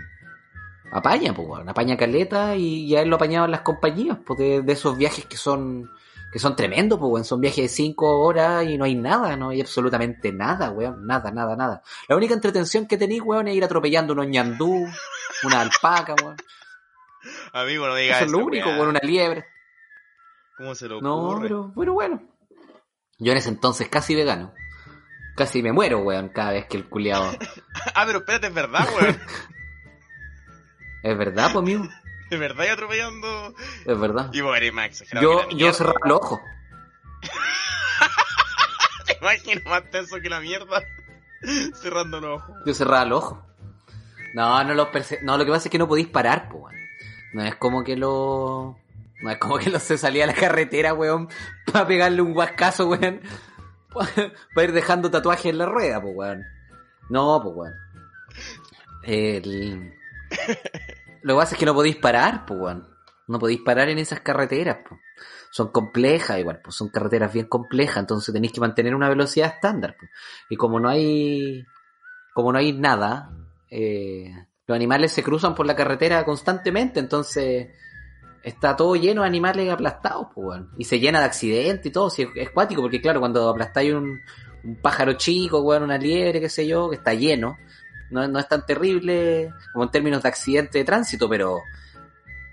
[0.91, 4.73] apaña, pues, weón, apaña caleta y ya él lo apañaban las compañías, pues, de, de
[4.73, 5.89] esos viajes que son
[6.31, 9.49] que son tremendos, pues, weón, son viajes de cinco horas y no hay nada, no
[9.49, 11.81] hay absolutamente nada, weón, nada, nada, nada.
[12.07, 14.85] La única entretención que tenéis, weón, es ir atropellando unos ñandú,
[15.43, 16.37] una alpaca, weón.
[17.51, 19.45] Amigo, no digas Eso es lo único, weón, una liebre.
[20.57, 21.41] ¿Cómo se lo No, ocurre?
[21.47, 22.21] pero, pero bueno.
[23.17, 24.53] Yo en ese entonces casi vegano.
[25.35, 27.31] Casi me muero, weón, cada vez que el culiado.
[27.95, 29.17] Ah, pero espérate, es verdad, weón.
[31.03, 31.87] Es verdad, pues, amigo.
[32.29, 33.55] De verdad, y atropellando.
[33.85, 34.29] Es verdad.
[34.33, 35.49] Y vos eres más exagerado.
[35.49, 36.39] Yo, yo cerraba los ojos.
[39.07, 40.81] Te imagino más tenso que la mierda.
[41.81, 42.55] Cerrando los ojos.
[42.65, 43.39] Yo cerraba los ojos.
[44.35, 46.75] No, no lo perse- No, lo que pasa es que no podéis parar, pues.
[47.33, 48.77] No es como que lo.
[49.21, 51.29] No es como que lo se salía a la carretera, weón,
[51.71, 53.21] para pegarle un guascazo, weón.
[53.91, 56.43] Para ir dejando tatuajes en la rueda, pues, weón.
[57.09, 57.73] No, pues, weón.
[59.03, 59.93] El...
[61.21, 62.77] Lo que pasa es que no podéis parar, pues.
[63.27, 64.99] No podéis parar en esas carreteras, pues.
[65.51, 69.95] Son complejas, igual, pues son carreteras bien complejas, entonces tenéis que mantener una velocidad estándar,
[69.99, 70.11] pues.
[70.49, 71.65] Y como no hay
[72.33, 73.31] como no hay nada,
[73.69, 74.31] eh,
[74.65, 77.69] los animales se cruzan por la carretera constantemente, entonces
[78.43, 80.61] está todo lleno de animales aplastados, pues.
[80.77, 84.21] Y se llena de accidentes y todo, si es, cuático, porque claro, cuando aplastáis un,
[84.63, 87.57] un pájaro chico, weón, una liebre, qué sé yo, que está lleno,
[88.11, 91.59] no, no es tan terrible como en términos de accidente de tránsito, pero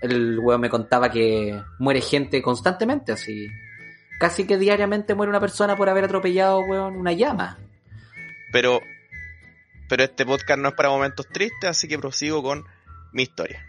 [0.01, 3.47] el weón me contaba que muere gente constantemente, así.
[4.19, 7.57] Casi que diariamente muere una persona por haber atropellado, weón, una llama.
[8.51, 8.81] Pero,
[9.89, 12.63] pero este podcast no es para momentos tristes, así que prosigo con
[13.11, 13.63] mi historia.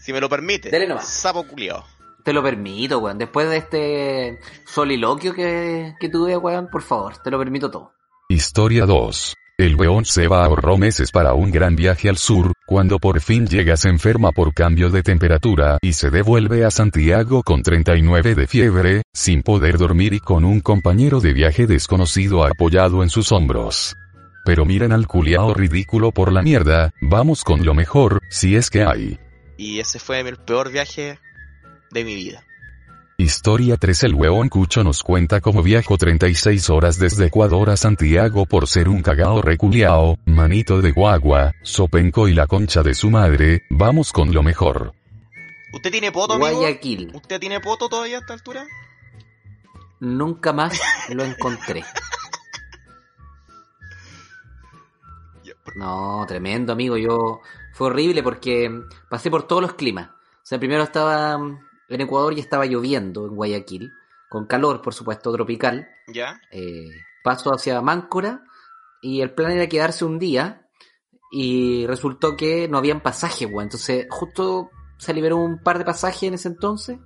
[0.00, 1.08] Si me lo permite, Dele nomás.
[1.08, 1.84] sapo culiao.
[2.24, 3.16] Te lo permito, weón.
[3.18, 7.92] Después de este soliloquio que, que tuve, weón, por favor, te lo permito todo.
[8.28, 9.34] Historia 2.
[9.60, 13.76] El weón Seba ahorró meses para un gran viaje al sur, cuando por fin llega
[13.76, 19.02] se enferma por cambio de temperatura y se devuelve a Santiago con 39 de fiebre,
[19.12, 23.96] sin poder dormir y con un compañero de viaje desconocido apoyado en sus hombros.
[24.44, 28.84] Pero miren al culiao ridículo por la mierda, vamos con lo mejor, si es que
[28.84, 29.18] hay.
[29.56, 31.18] Y ese fue el peor viaje
[31.90, 32.44] de mi vida.
[33.20, 38.46] Historia 3 El hueón Cucho nos cuenta cómo viajó 36 horas desde Ecuador a Santiago
[38.46, 43.64] por ser un cagao reculiao, manito de guagua, sopenco y la concha de su madre,
[43.70, 44.92] vamos con lo mejor.
[45.72, 46.60] ¿Usted tiene poto, amigo?
[46.60, 47.10] Guayaquil.
[47.12, 48.64] ¿Usted tiene poto todavía a esta altura?
[49.98, 51.84] Nunca más lo encontré.
[55.74, 56.96] No, tremendo, amigo.
[56.96, 57.40] Yo
[57.72, 58.70] fue horrible porque
[59.10, 60.08] pasé por todos los climas.
[60.08, 61.36] O sea, primero estaba
[61.88, 63.92] en Ecuador y estaba lloviendo en Guayaquil,
[64.28, 65.88] con calor, por supuesto, tropical.
[66.06, 66.40] ¿Ya?
[66.50, 66.90] Eh,
[67.22, 68.44] paso hacia Máncora
[69.00, 70.66] y el plan era quedarse un día
[71.30, 73.64] y resultó que no habían pasajes, weón.
[73.64, 76.98] Entonces, justo se liberó un par de pasajes en ese entonces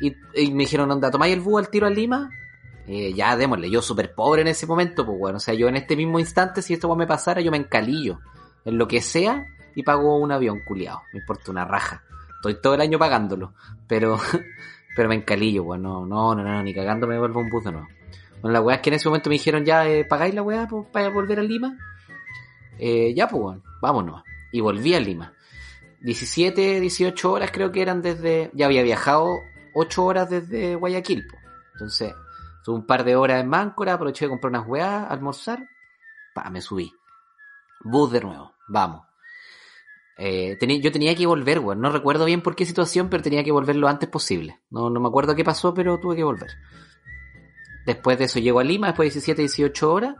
[0.00, 2.30] y, y me dijeron, anda, tomáis el bus al tiro a Lima.
[2.86, 5.76] Eh, ya, démosle, yo súper pobre en ese momento, pues bueno, o sea, yo en
[5.76, 8.20] este mismo instante, si esto me pasara, yo me encalillo
[8.64, 12.02] en lo que sea y pago un avión culiado, me importa una raja.
[12.38, 13.54] Estoy todo el año pagándolo,
[13.86, 14.18] pero
[14.96, 17.72] pero me encalillo, pues no, no, no, no, ni cagando me vuelvo un bus de
[17.72, 17.88] nuevo.
[18.40, 21.08] Bueno, la weá que en ese momento me dijeron, ya, eh, ¿pagáis la weá para
[21.08, 21.76] volver a Lima?
[22.78, 24.22] Eh, ya, pues, bueno, vámonos.
[24.52, 25.32] Y volví a Lima.
[26.00, 28.50] 17, 18 horas creo que eran desde...
[28.54, 29.40] Ya había viajado
[29.74, 31.36] 8 horas desde Guayaquil, po.
[31.74, 32.14] Entonces,
[32.64, 35.68] tuve un par de horas en Máncora, aproveché de comprar unas weá, almorzar.
[36.34, 36.92] Pa, me subí.
[37.84, 39.07] Bus de nuevo, vamos.
[40.20, 41.80] Eh, yo tenía que volver, weón.
[41.80, 44.60] No recuerdo bien por qué situación, pero tenía que volver lo antes posible.
[44.68, 46.50] No, me acuerdo qué pasó, pero tuve que volver.
[47.86, 50.16] Después de eso llego a Lima, después de 17, 18 horas.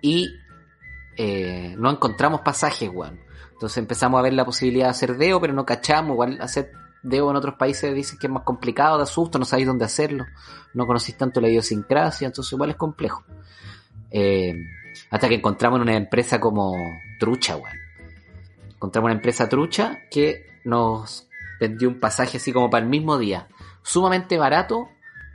[0.00, 0.30] Y
[1.18, 3.20] eh, no encontramos pasajes, weón.
[3.52, 6.14] Entonces empezamos a ver la posibilidad de hacer deo, pero no cachamos.
[6.14, 9.68] Igual hacer deo en otros países dicen que es más complicado, da susto, no sabéis
[9.68, 10.24] dónde hacerlo.
[10.72, 13.24] No conocéis tanto la idiosincrasia, entonces igual es complejo.
[14.10, 14.54] Eh,
[15.10, 16.74] hasta que encontramos una empresa como
[17.20, 17.85] Trucha, weón.
[18.76, 21.28] Encontramos una empresa trucha que nos
[21.60, 23.48] vendió un pasaje así como para el mismo día.
[23.82, 24.88] Sumamente barato,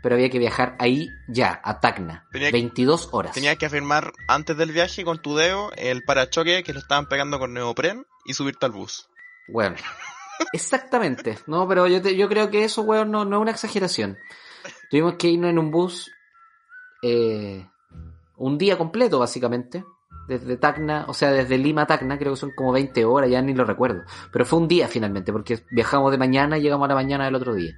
[0.03, 2.27] pero había que viajar ahí ya, a Tacna.
[2.31, 3.33] Tenía que- 22 horas.
[3.33, 7.39] Tenías que afirmar antes del viaje con tu dedo el parachoque que lo estaban pegando
[7.39, 9.09] con neopren y subirte al bus.
[9.47, 9.75] Bueno,
[10.53, 11.39] exactamente.
[11.47, 14.17] No, pero yo, te- yo creo que eso, weón, no, no es una exageración.
[14.89, 16.11] Tuvimos que irnos en un bus
[17.03, 17.65] eh,
[18.37, 19.83] un día completo, básicamente.
[20.31, 23.41] Desde Tacna, o sea, desde Lima a Tacna, creo que son como 20 horas, ya
[23.41, 24.03] ni lo recuerdo.
[24.31, 27.35] Pero fue un día finalmente, porque viajamos de mañana y llegamos a la mañana del
[27.35, 27.75] otro día.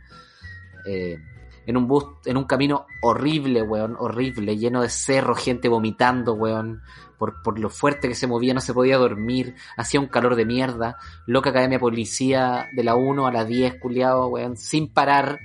[0.86, 1.18] Eh,
[1.66, 6.84] en un bus, en un camino horrible, weón, horrible, lleno de cerro, gente vomitando, weón.
[7.18, 10.46] Por, por lo fuerte que se movía, no se podía dormir, hacía un calor de
[10.46, 15.40] mierda loca academia policía de la 1 a la 10, culiado, weón, sin parar.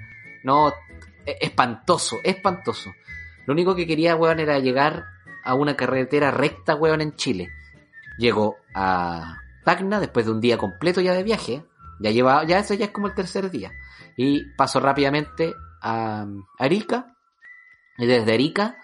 [0.44, 0.74] No,
[1.24, 2.90] e- espantoso, espantoso.
[3.46, 5.04] Lo único que quería, weón, era llegar
[5.44, 7.48] a una carretera recta, weón, en Chile.
[8.18, 11.64] Llegó a Tacna después de un día completo ya de viaje.
[12.00, 13.72] Ya lleva, ya eso ya es como el tercer día.
[14.16, 16.26] Y paso rápidamente a
[16.58, 17.14] Arica.
[17.96, 18.76] Y desde Arica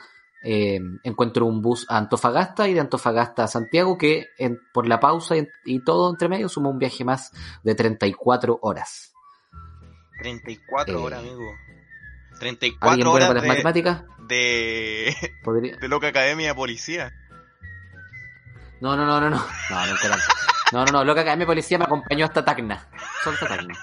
[0.43, 5.01] eh, encuentro un bus a Antofagasta y de Antofagasta a Santiago que en- por la
[5.01, 9.12] pausa y, y todo entre medio suma un viaje más de 34 horas.
[10.21, 11.45] 34 Eh, horas, amigo.
[12.35, 14.05] ¿Alguien 34 bueno horas para las de, matemáticas?
[14.29, 15.77] de, ¿Podría?
[15.77, 17.12] de loca academia de policía.
[18.81, 19.37] No, no, no, no, no.
[19.70, 20.25] No, nunca tanto.
[20.73, 21.05] No, no, no.
[21.05, 22.88] Loca Academia de Policía me acompañó hasta Tacna.
[23.23, 23.75] Solo hasta Tacna.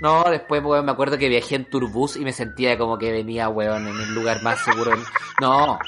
[0.00, 3.48] No, después, weón, me acuerdo que viajé en Turbus y me sentía como que venía,
[3.48, 4.92] weón, en el lugar más seguro.
[5.40, 5.78] No,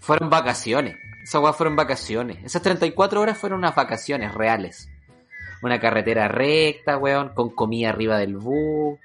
[0.00, 0.96] fueron vacaciones.
[1.22, 2.42] Esas weas fueron vacaciones.
[2.44, 4.88] Esas 34 horas fueron unas vacaciones reales.
[5.60, 8.98] Una carretera recta, weón, con comida arriba del bus,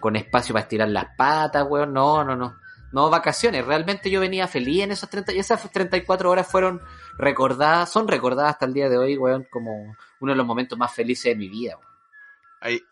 [0.00, 1.92] con espacio para estirar las patas, weón.
[1.92, 2.58] No, no, no.
[2.92, 3.64] No, vacaciones.
[3.66, 6.80] Realmente yo venía feliz en esas 30, y esas 34 horas fueron
[7.18, 10.94] recordadas, son recordadas hasta el día de hoy, weón, como uno de los momentos más
[10.94, 11.96] felices de mi vida, weón.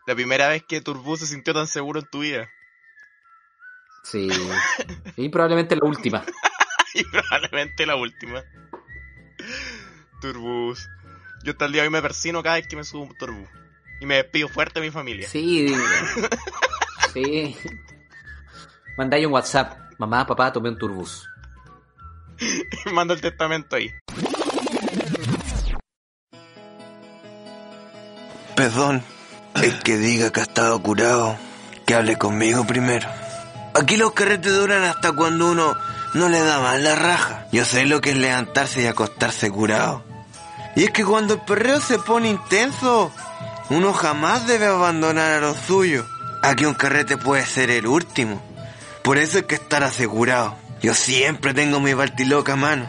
[0.07, 2.49] La primera vez que Turbus se sintió tan seguro en tu vida.
[4.05, 4.29] Sí.
[5.17, 6.25] Y probablemente la última.
[6.95, 8.43] y probablemente la última.
[10.21, 10.89] Turbus.
[11.45, 13.49] Yo hasta el día de hoy me persino cada vez que me subo un Turbus.
[14.01, 15.29] Y me despido fuerte de mi familia.
[15.29, 15.73] Sí.
[17.15, 17.57] Sí.
[18.99, 19.79] Mandáis un WhatsApp.
[19.99, 21.29] Mamá, papá, tomé un turbus.
[22.87, 23.91] Y mando el testamento ahí.
[28.57, 29.03] Perdón,
[29.63, 31.37] el que diga que ha estado curado,
[31.87, 33.09] que hable conmigo primero.
[33.75, 35.77] Aquí los carretes duran hasta cuando uno
[36.15, 37.47] no le da mal la raja.
[37.53, 40.05] Yo sé lo que es levantarse y acostarse curado.
[40.77, 43.13] Y es que cuando el perreo se pone intenso,
[43.71, 45.55] uno jamás debe abandonar a lo
[46.45, 48.39] Aquí un carrete puede ser el último.
[49.03, 50.55] Por eso hay que estar asegurado.
[50.83, 52.87] Yo siempre tengo mi Baltiloca a mano.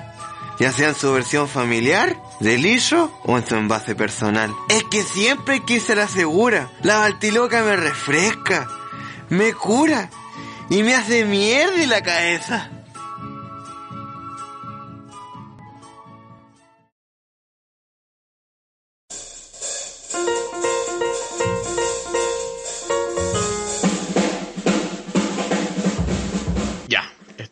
[0.59, 4.53] Ya sea en su versión familiar, de liso o en su envase personal.
[4.67, 6.69] Es que siempre hay que ser la segura.
[6.83, 8.67] La Baltiloca me refresca,
[9.29, 10.09] me cura
[10.69, 12.69] y me hace mierda la cabeza.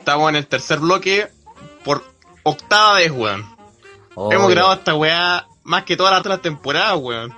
[0.03, 1.29] Estamos en el tercer bloque
[1.85, 2.03] por
[2.43, 3.45] octava vez, weón.
[4.31, 7.33] Hemos grabado esta weá más que todas las otras temporadas, weón.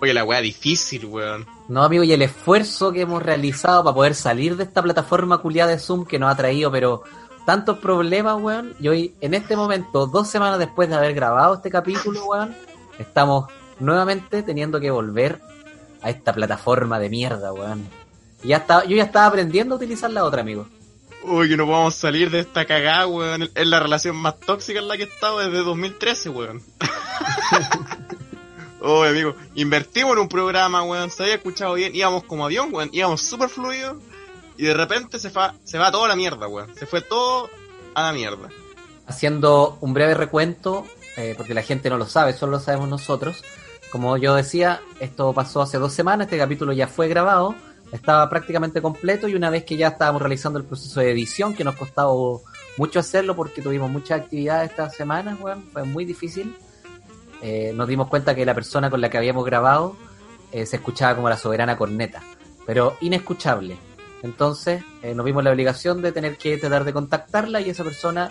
[0.00, 1.46] Oye, la weá difícil, weón.
[1.68, 5.70] No, amigo, y el esfuerzo que hemos realizado para poder salir de esta plataforma culiada
[5.70, 7.04] de Zoom que nos ha traído, pero
[7.46, 8.74] tantos problemas, weón.
[8.80, 12.56] Y hoy, en este momento, dos semanas después de haber grabado este capítulo, weón,
[12.98, 13.46] estamos
[13.78, 15.40] nuevamente teniendo que volver
[16.02, 17.88] a esta plataforma de mierda, weón.
[18.42, 20.66] Y ya estaba, yo ya estaba aprendiendo a utilizar la otra, amigo.
[21.30, 23.50] Uy, que no podemos salir de esta cagada, weón.
[23.54, 26.62] Es la relación más tóxica en la que he estado desde 2013, weón.
[28.80, 31.10] Oye, amigo, invertimos en un programa, weón.
[31.10, 32.88] Se había escuchado bien, íbamos como avión, weón.
[32.92, 33.98] Íbamos súper fluidos.
[34.56, 36.74] Y de repente se, fa, se va toda la mierda, weón.
[36.76, 37.50] Se fue todo
[37.94, 38.48] a la mierda.
[39.06, 40.86] haciendo un breve recuento,
[41.18, 43.44] eh, porque la gente no lo sabe, solo lo sabemos nosotros.
[43.90, 47.54] Como yo decía, esto pasó hace dos semanas, este capítulo ya fue grabado,
[47.92, 51.64] estaba prácticamente completo y una vez que ya estábamos realizando el proceso de edición, que
[51.64, 52.12] nos costaba
[52.76, 56.56] mucho hacerlo porque tuvimos muchas actividades estas semanas, weón, fue muy difícil.
[57.40, 59.96] Eh, nos dimos cuenta que la persona con la que habíamos grabado
[60.52, 62.22] eh, se escuchaba como la soberana corneta,
[62.66, 63.76] pero inescuchable.
[64.22, 68.30] Entonces eh, nos vimos la obligación de tener que tratar de contactarla y esa persona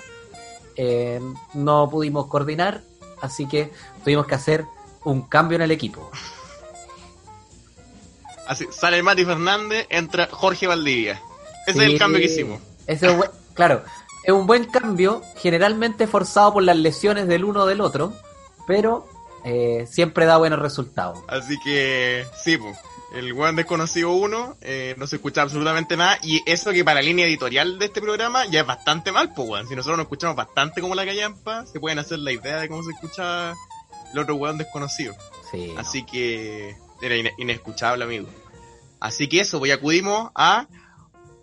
[0.75, 1.19] eh,
[1.53, 2.81] no pudimos coordinar,
[3.21, 3.71] así que
[4.03, 4.65] tuvimos que hacer
[5.03, 6.11] un cambio en el equipo.
[8.47, 11.21] Así, sale Mati Fernández, entra Jorge Valdivia.
[11.67, 12.61] Ese Sí, es el cambio que hicimos.
[12.87, 13.83] ese es buen- claro,
[14.23, 18.13] es un buen cambio, generalmente forzado por las lesiones del uno o del otro,
[18.65, 19.07] pero
[19.45, 21.19] eh, siempre da buenos resultados.
[21.27, 22.77] Así que, sí, pues.
[23.15, 26.19] El weón desconocido uno, eh, no se escucha absolutamente nada.
[26.23, 29.47] Y eso que para la línea editorial de este programa ya es bastante mal, pues
[29.47, 29.65] weón.
[29.67, 32.83] Si nosotros nos escuchamos bastante como la callampa, se pueden hacer la idea de cómo
[32.83, 33.53] se escucha
[34.11, 35.15] el otro weón desconocido.
[35.49, 35.79] Sí, no.
[35.79, 38.27] Así que era ine- inescuchable, amigo.
[38.99, 40.67] Así que eso, pues y acudimos a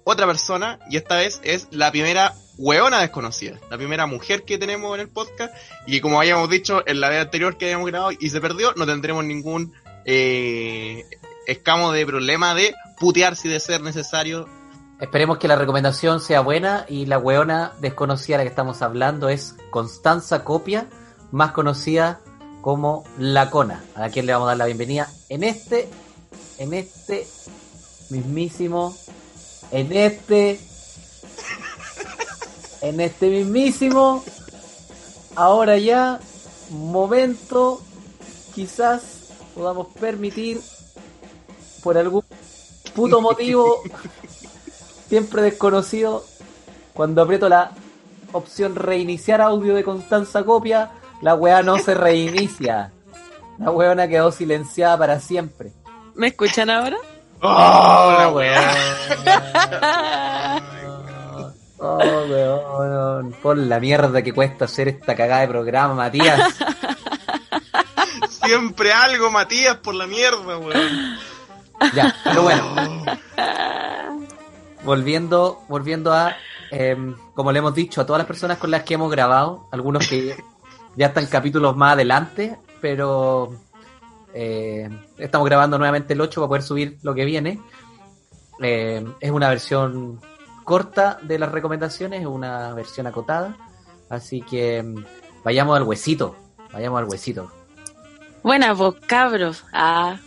[0.05, 4.95] otra persona, y esta vez es la primera weona desconocida, la primera mujer que tenemos
[4.95, 5.55] en el podcast,
[5.87, 8.87] y como habíamos dicho en la vez anterior que habíamos grabado y se perdió, no
[8.87, 9.73] tendremos ningún
[10.05, 11.05] eh,
[11.47, 14.49] escamo de problema de putear si de ser necesario.
[15.01, 19.29] Esperemos que la recomendación sea buena y la weona desconocida de la que estamos hablando
[19.29, 20.87] es Constanza Copia,
[21.33, 22.21] más conocida
[22.65, 25.87] como La Cona, a quien le vamos a dar la bienvenida en este,
[26.57, 27.27] en este
[28.09, 28.97] mismísimo,
[29.71, 30.59] en este,
[32.81, 34.25] en este mismísimo,
[35.37, 36.21] ahora ya,
[36.71, 37.83] momento,
[38.55, 39.03] quizás
[39.55, 40.59] podamos permitir,
[41.83, 42.25] por algún
[42.95, 43.83] puto motivo,
[45.11, 46.25] siempre desconocido,
[46.95, 47.73] cuando aprieto la
[48.33, 50.93] opción reiniciar audio de Constanza Copia,
[51.25, 52.93] la weá no se reinicia.
[53.59, 55.73] La weona quedó silenciada para siempre.
[56.15, 56.99] ¿Me escuchan ahora?
[57.41, 58.75] ¡Oh, la weá!
[61.79, 61.99] Oh,
[62.29, 63.33] weón.
[63.43, 66.55] Por la mierda que cuesta hacer esta cagada de programa, Matías.
[68.45, 71.19] Siempre algo, Matías, por la mierda, weón.
[71.95, 72.75] Ya, pero bueno.
[74.85, 76.37] Volviendo, volviendo a,
[76.71, 80.07] em, como le hemos dicho, a todas las personas con las que hemos grabado, algunos
[80.07, 80.37] que
[80.97, 83.57] ya están capítulos más adelante, pero
[84.33, 84.89] eh,
[85.19, 87.61] estamos grabando nuevamente el 8 para poder subir lo que viene.
[88.61, 90.21] Eh, es una versión
[90.65, 93.57] corta de las recomendaciones, es una versión acotada,
[94.09, 94.85] así que
[95.43, 96.37] vayamos al huesito,
[96.73, 97.51] vayamos al huesito.
[98.43, 99.65] Buenas, vos cabros.
[99.73, 100.19] Ah,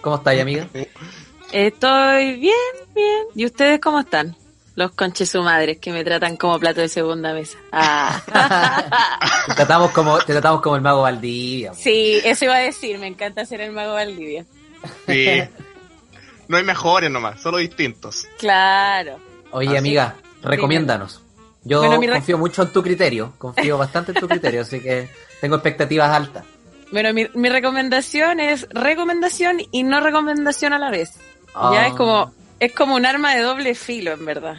[0.00, 0.68] ¿Cómo estáis, amiga?
[1.52, 2.54] estoy bien,
[2.94, 3.26] bien.
[3.34, 4.36] ¿Y ustedes cómo están?
[4.76, 7.58] Los conches su madres que me tratan como plato de segunda mesa.
[7.72, 8.22] Ah.
[9.48, 11.72] Te tratamos como, te tratamos como el mago Valdivia.
[11.74, 12.98] sí, eso iba a decir.
[12.98, 14.44] Me encanta ser el mago Valdivia.
[15.06, 15.42] Sí.
[16.48, 18.26] No hay mejores nomás, solo distintos.
[18.38, 19.18] Claro.
[19.50, 21.22] Oye, Así- amiga, recomiéndanos.
[21.64, 24.78] Yo Bueno, mi re- confío mucho en tu criterio, confío bastante en tu criterio, así
[24.80, 25.08] que
[25.40, 26.44] tengo expectativas altas.
[26.92, 31.14] Bueno, mi, mi recomendación es recomendación y no recomendación a la vez.
[31.54, 31.70] Ah.
[31.74, 34.56] Ya es como, es como un arma de doble filo, en verdad.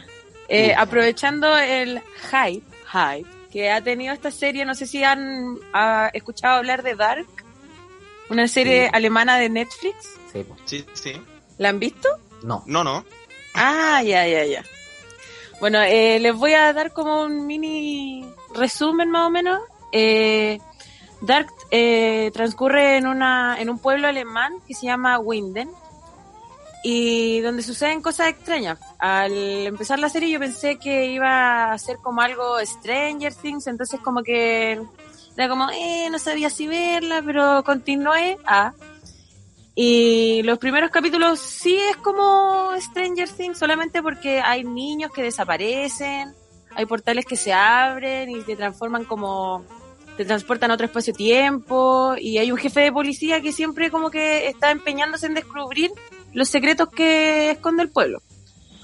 [0.48, 5.58] Eh, aprovechando el hype, hype que ha tenido esta serie, no sé si han
[6.12, 7.26] escuchado hablar de Dark,
[8.30, 8.90] una serie Sí.
[8.92, 10.18] alemana de Netflix.
[10.32, 10.44] Sí.
[10.66, 11.12] Sí, sí.
[11.58, 12.08] ¿La han visto?
[12.42, 12.62] No.
[12.66, 13.04] No, no.
[13.54, 14.64] Ah, ya, ya, ya.
[15.60, 18.24] Bueno, eh, les voy a dar como un mini
[18.54, 19.60] resumen más o menos.
[19.92, 20.58] Eh,
[21.20, 25.68] Dark eh, transcurre en una en un pueblo alemán que se llama Winden
[26.82, 28.78] y donde suceden cosas extrañas.
[28.98, 29.32] Al
[29.66, 34.22] empezar la serie yo pensé que iba a ser como algo Stranger Things, entonces como
[34.22, 34.80] que
[35.36, 38.38] era como, eh, no sabía si verla, pero continué.
[39.74, 46.34] Y los primeros capítulos sí es como Stranger Things, solamente porque hay niños que desaparecen,
[46.74, 49.64] hay portales que se abren y te transforman como,
[50.16, 54.48] te transportan a otro espacio-tiempo, y hay un jefe de policía que siempre como que
[54.48, 55.92] está empeñándose en descubrir
[56.34, 58.22] los secretos que esconde el pueblo.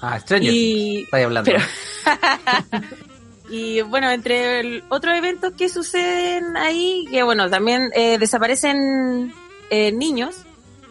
[0.01, 0.51] Ah, Stranger.
[0.53, 1.51] Y, hablando.
[1.51, 1.63] pero-
[3.49, 9.33] y bueno, entre otros eventos que suceden ahí, que bueno, también eh, desaparecen
[9.69, 10.35] eh, niños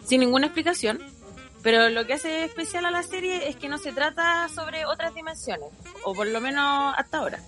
[0.05, 0.99] sin ninguna explicación,
[1.63, 5.13] pero lo que hace especial a la serie es que no se trata sobre otras
[5.13, 5.67] dimensiones,
[6.03, 7.39] o por lo menos hasta ahora,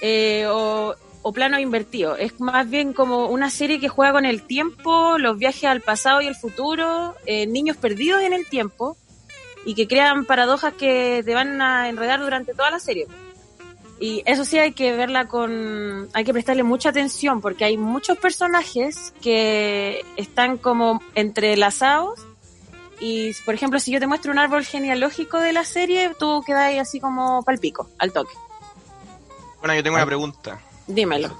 [0.00, 2.16] Eh, o, o plano invertido.
[2.16, 6.20] Es más bien como una serie que juega con el tiempo, los viajes al pasado
[6.20, 8.96] y el futuro, eh, niños perdidos en el tiempo
[9.64, 13.06] y que crean paradojas que te van a enredar durante toda la serie.
[14.00, 18.16] Y eso sí hay que verla con, hay que prestarle mucha atención porque hay muchos
[18.16, 22.20] personajes que están como entrelazados
[23.00, 26.62] y por ejemplo si yo te muestro un árbol genealógico de la serie, tú quedas
[26.62, 28.34] ahí así como palpico, al toque.
[29.60, 30.60] Bueno, yo tengo una pregunta.
[30.88, 31.30] Dímelo.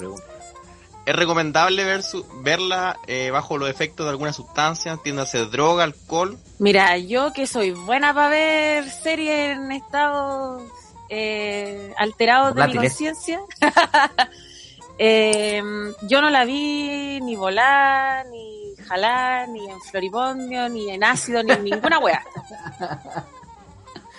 [1.07, 4.93] ¿Es recomendable ver su- verla eh, bajo los efectos de alguna sustancia?
[4.93, 6.39] Entiéndase droga, alcohol.
[6.59, 10.63] Mira, yo que soy buena para ver series en estados
[11.09, 13.41] eh, alterados de mi conciencia,
[14.99, 15.63] eh,
[16.03, 21.53] yo no la vi ni volar, ni jalar, ni en floripondio, ni en ácido, ni
[21.53, 22.23] en ninguna wea.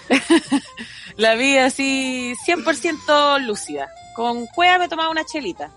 [1.17, 3.87] la vi así 100% lúcida.
[4.19, 5.71] Con cueva me tomaba una chelita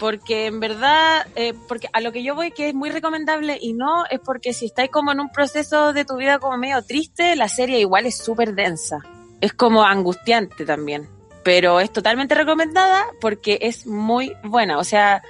[0.00, 3.74] porque en verdad, eh, porque a lo que yo voy que es muy recomendable y
[3.74, 7.36] no es porque si estáis como en un proceso de tu vida como medio triste,
[7.36, 8.98] la serie igual es súper densa.
[9.40, 11.08] Es como angustiante también,
[11.44, 14.78] pero es totalmente recomendada porque es muy buena.
[14.78, 15.22] O sea,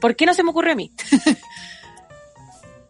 [0.00, 0.92] ¿por qué no se me ocurre a mí?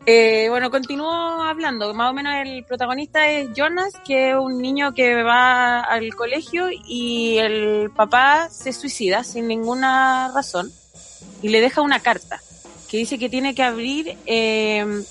[0.07, 1.95] Eh, bueno, continúo hablando.
[1.95, 6.69] Más o menos el protagonista es Jonas, que es un niño que va al colegio
[6.71, 10.71] y el papá se suicida sin ninguna razón
[11.41, 12.41] y le deja una carta
[12.91, 15.03] que dice que tiene que abrir eh,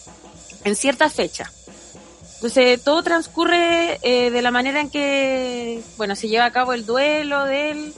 [0.64, 1.52] en cierta fecha.
[2.36, 6.86] Entonces todo transcurre eh, de la manera en que, bueno, se lleva a cabo el
[6.86, 7.94] duelo de él.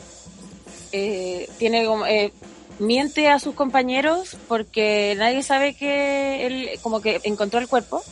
[0.92, 2.32] Eh, tiene como, eh,
[2.80, 8.04] miente a sus compañeros porque nadie sabe que él como que encontró el cuerpo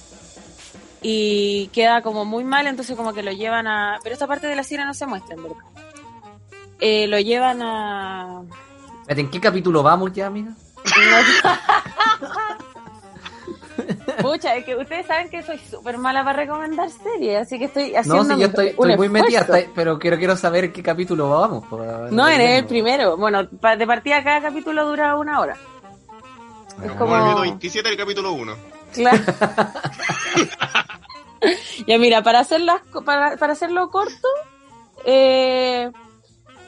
[1.01, 3.99] y queda como muy mal, entonces como que lo llevan a...
[4.03, 5.64] Pero esta parte de la serie no se muestra, en verdad.
[6.80, 8.41] Eh, lo llevan a...
[9.07, 10.53] ¿En qué capítulo vamos ya, amiga?
[14.22, 17.91] Pucha, es que ustedes saben que soy súper mala para recomendar series, así que estoy
[17.91, 20.72] No, haciendo si yo un- estoy, un estoy muy metida, hasta- pero quiero, quiero saber
[20.72, 21.66] qué capítulo vamos.
[21.68, 23.18] para- No, en el primero.
[23.18, 25.57] Bueno, pa- de partida cada capítulo dura una hora.
[26.84, 28.55] Es Como el minuto 27 del capítulo 1.
[28.93, 29.24] Claro.
[31.88, 34.28] ya mira, para hacerlas, para, para hacerlo corto,
[35.05, 35.91] eh,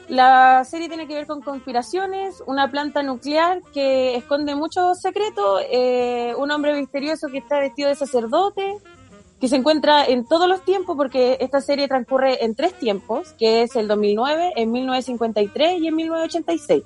[0.08, 6.32] la serie tiene que ver con conspiraciones, una planta nuclear que esconde muchos secretos, eh,
[6.36, 8.76] un hombre misterioso que está vestido de sacerdote,
[9.40, 13.62] que se encuentra en todos los tiempos, porque esta serie transcurre en tres tiempos, que
[13.62, 16.84] es el 2009, en 1953 y en 1986.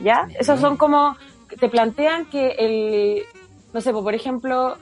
[0.00, 0.28] ¿Ya?
[0.38, 1.16] Esos son como,
[1.60, 3.22] te plantean que el,
[3.72, 4.76] no sé, pues, por ejemplo,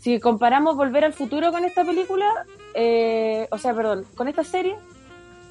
[0.00, 2.26] si comparamos Volver al Futuro con esta película,
[2.74, 4.76] eh, o sea, perdón, con esta serie,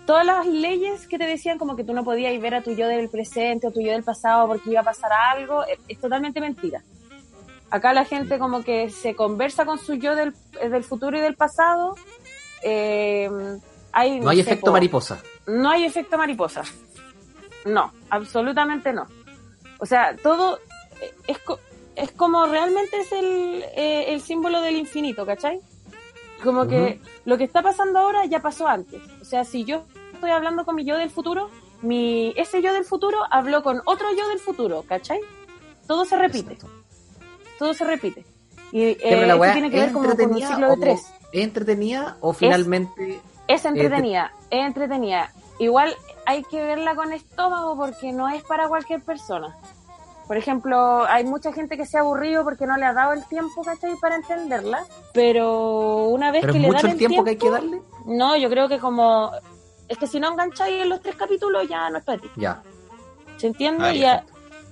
[0.08, 2.88] todas las leyes que te decían como que tú no podías ver a tu yo
[2.88, 6.42] del presente o tu yo del pasado porque iba a pasar algo, es, es totalmente
[6.42, 6.82] mentira.
[7.70, 11.22] Acá la gente como que se conversa con su yo del, eh, del futuro y
[11.22, 11.96] del pasado.
[12.64, 13.30] eh,
[13.92, 15.22] hay, No hay sé, efecto po, mariposa.
[15.46, 16.64] no hay efecto mariposa.
[17.66, 19.06] No, absolutamente no.
[19.80, 20.58] O sea, todo
[21.02, 21.38] eh, es,
[21.96, 25.60] es como realmente es el, eh, el símbolo del infinito, ¿cachai?
[26.44, 29.02] Como que lo que está pasando ahora ya pasó antes.
[29.22, 29.84] O sea, si yo
[30.18, 31.50] estoy hablando con mi yo del futuro,
[31.82, 35.20] mi ese yo del futuro habló con otro yo del futuro, ¿cachai?
[35.88, 36.58] Todo se repite.
[37.58, 38.26] Todo se repite.
[38.72, 41.14] Y eh, esto tiene que ¿es ver como con un ciclo de tres.
[41.32, 45.32] ¿Es entretenida o finalmente Es entretenida, es entretenida.
[45.60, 45.96] Igual
[46.26, 49.56] hay que verla con estómago porque no es para cualquier persona.
[50.28, 53.26] Por ejemplo, hay mucha gente que se ha aburrido porque no le ha dado el
[53.26, 53.96] tiempo, ¿cachai?
[54.02, 54.86] Para entenderla.
[55.14, 57.82] Pero una vez Pero que es le dan el tiempo que hay que darle.
[58.06, 59.32] No, yo creo que como...
[59.88, 62.30] Es que si no engancháis en los tres capítulos ya no es para ti.
[62.36, 62.62] Ya.
[63.38, 63.86] ¿Se entiende?
[63.86, 64.14] Ah, y, ya.
[64.16, 64.24] a-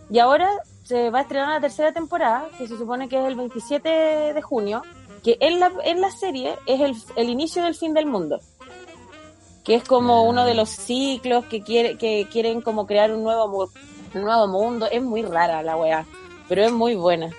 [0.10, 0.50] y ahora
[0.84, 3.90] se va a estrenar la tercera temporada, que se supone que es el 27
[4.34, 4.82] de junio,
[5.24, 8.40] que en la, en la serie es el, el inicio del fin del mundo.
[9.64, 13.68] Que es como uno de los ciclos que, quiere, que quieren como crear un nuevo,
[14.14, 14.88] un nuevo mundo.
[14.92, 16.06] Es muy rara la weá,
[16.48, 17.32] pero es muy buena.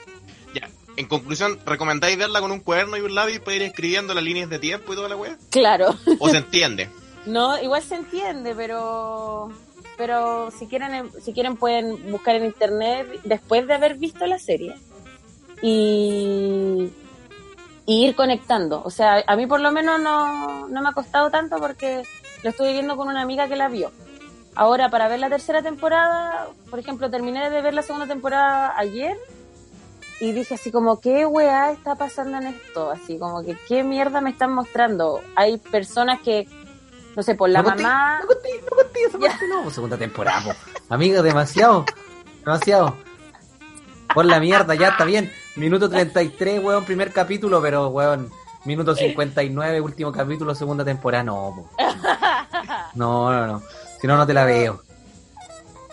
[0.53, 0.69] Ya.
[0.97, 4.51] En conclusión, ¿recomendáis verla con un cuaderno y un lápiz para ir escribiendo las líneas
[4.51, 5.39] de tiempo y toda la weá?
[5.51, 5.95] Claro.
[6.19, 6.91] ¿O se entiende?
[7.27, 9.51] No, igual se entiende, pero
[9.97, 14.39] pero si quieren em, si quieren pueden buscar en internet después de haber visto la
[14.39, 14.75] serie
[15.63, 16.93] y,
[17.87, 18.83] ir conectando.
[18.85, 22.03] O sea, a mí por lo menos no, no me ha costado tanto porque
[22.43, 23.91] lo estoy viendo con una amiga que la vio.
[24.55, 29.17] Ahora, para ver la tercera temporada, por ejemplo, terminé de ver la segunda temporada ayer
[30.19, 32.91] y dije así como, ¿qué weá está pasando en esto?
[32.91, 35.21] Así como que, ¿qué mierda me están mostrando?
[35.35, 36.49] Hay personas que,
[37.17, 38.21] no sé, por la No conté- mamá...
[38.21, 39.71] No conté, no conté esa no.
[39.71, 40.95] Segunda temporada, po.
[40.95, 41.85] Amigo, demasiado.
[42.45, 42.97] Demasiado.
[44.15, 45.33] Por la mierda, ya está bien.
[45.57, 48.31] Minuto 33, weón, primer capítulo, pero, weón,
[48.65, 51.71] minuto 59, último capítulo, segunda temporada, no, po.
[52.95, 53.63] No, no, no.
[54.01, 54.83] Si no, no te la veo.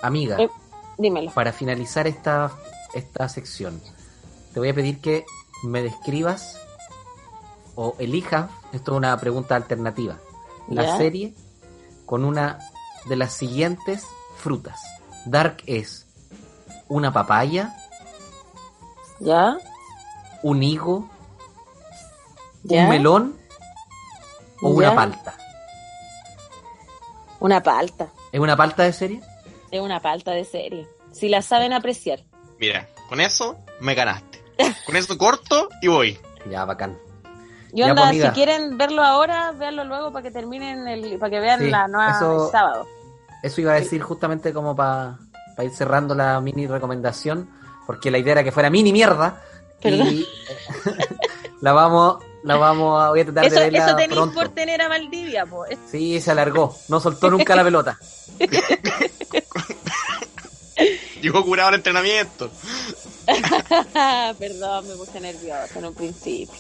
[0.02, 0.50] Amiga, Eh,
[0.98, 1.32] Dímelo.
[1.32, 2.52] para finalizar esta,
[2.94, 3.82] esta sección,
[4.54, 5.26] te voy a pedir que
[5.64, 6.60] me describas
[7.76, 10.18] o elijas, esto es una pregunta alternativa,
[10.68, 10.98] la ¿Ya?
[10.98, 11.34] serie
[12.06, 12.60] con una
[13.06, 14.06] de las siguientes
[14.38, 14.82] frutas.
[15.26, 16.06] Dark es
[16.88, 17.76] una papaya,
[19.20, 19.58] ¿Ya?
[20.42, 21.10] un higo,
[22.64, 22.84] ¿Ya?
[22.84, 23.38] un melón
[24.62, 25.36] o una palta.
[27.40, 28.10] Una palta.
[28.32, 29.22] ¿Es una palta de serie?
[29.70, 30.88] Es una palta de serie.
[31.12, 32.24] Si la saben apreciar.
[32.60, 34.42] Mira, con eso me ganaste.
[34.86, 36.20] Con eso corto y voy.
[36.50, 36.98] Ya, bacán.
[37.76, 41.40] Y onda, pues, si quieren verlo ahora, véanlo luego para que terminen el, para que
[41.40, 42.88] vean Sí, la nueva eso- el sábado.
[43.42, 45.18] Eso iba a decir justamente como para
[45.62, 47.50] ir cerrando la mini recomendación,
[47.86, 49.42] porque la idea era que fuera mini mierda.
[49.82, 50.08] Perdón.
[50.08, 50.26] Y
[51.62, 54.82] la vamos, la vamos a, voy a tratar Eso, de verla eso tenéis por tener
[54.82, 55.66] a Valdivia, po.
[55.66, 57.98] Es- Sí, se alargó, no soltó nunca la pelota.
[61.22, 62.52] Llegó curado el entrenamiento.
[64.40, 66.54] Perdón, me puse nerviosa en un principio.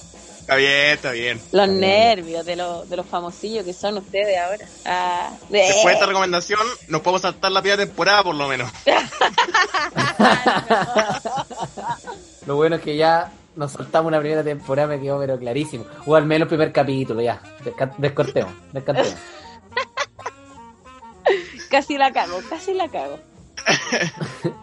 [0.43, 1.39] Está bien, está bien.
[1.53, 4.67] Los nervios de, los de los famosillos que son ustedes ahora.
[4.83, 8.69] Ah, Después de esta recomendación, nos podemos saltar la primera temporada por lo menos.
[12.45, 15.85] Lo bueno es que ya nos saltamos una primera temporada, me quedó pero clarísimo.
[16.05, 17.41] O al menos el primer capítulo, ya.
[17.97, 19.15] Descortemos, descartemos.
[21.69, 23.17] Casi la cago, casi la cago.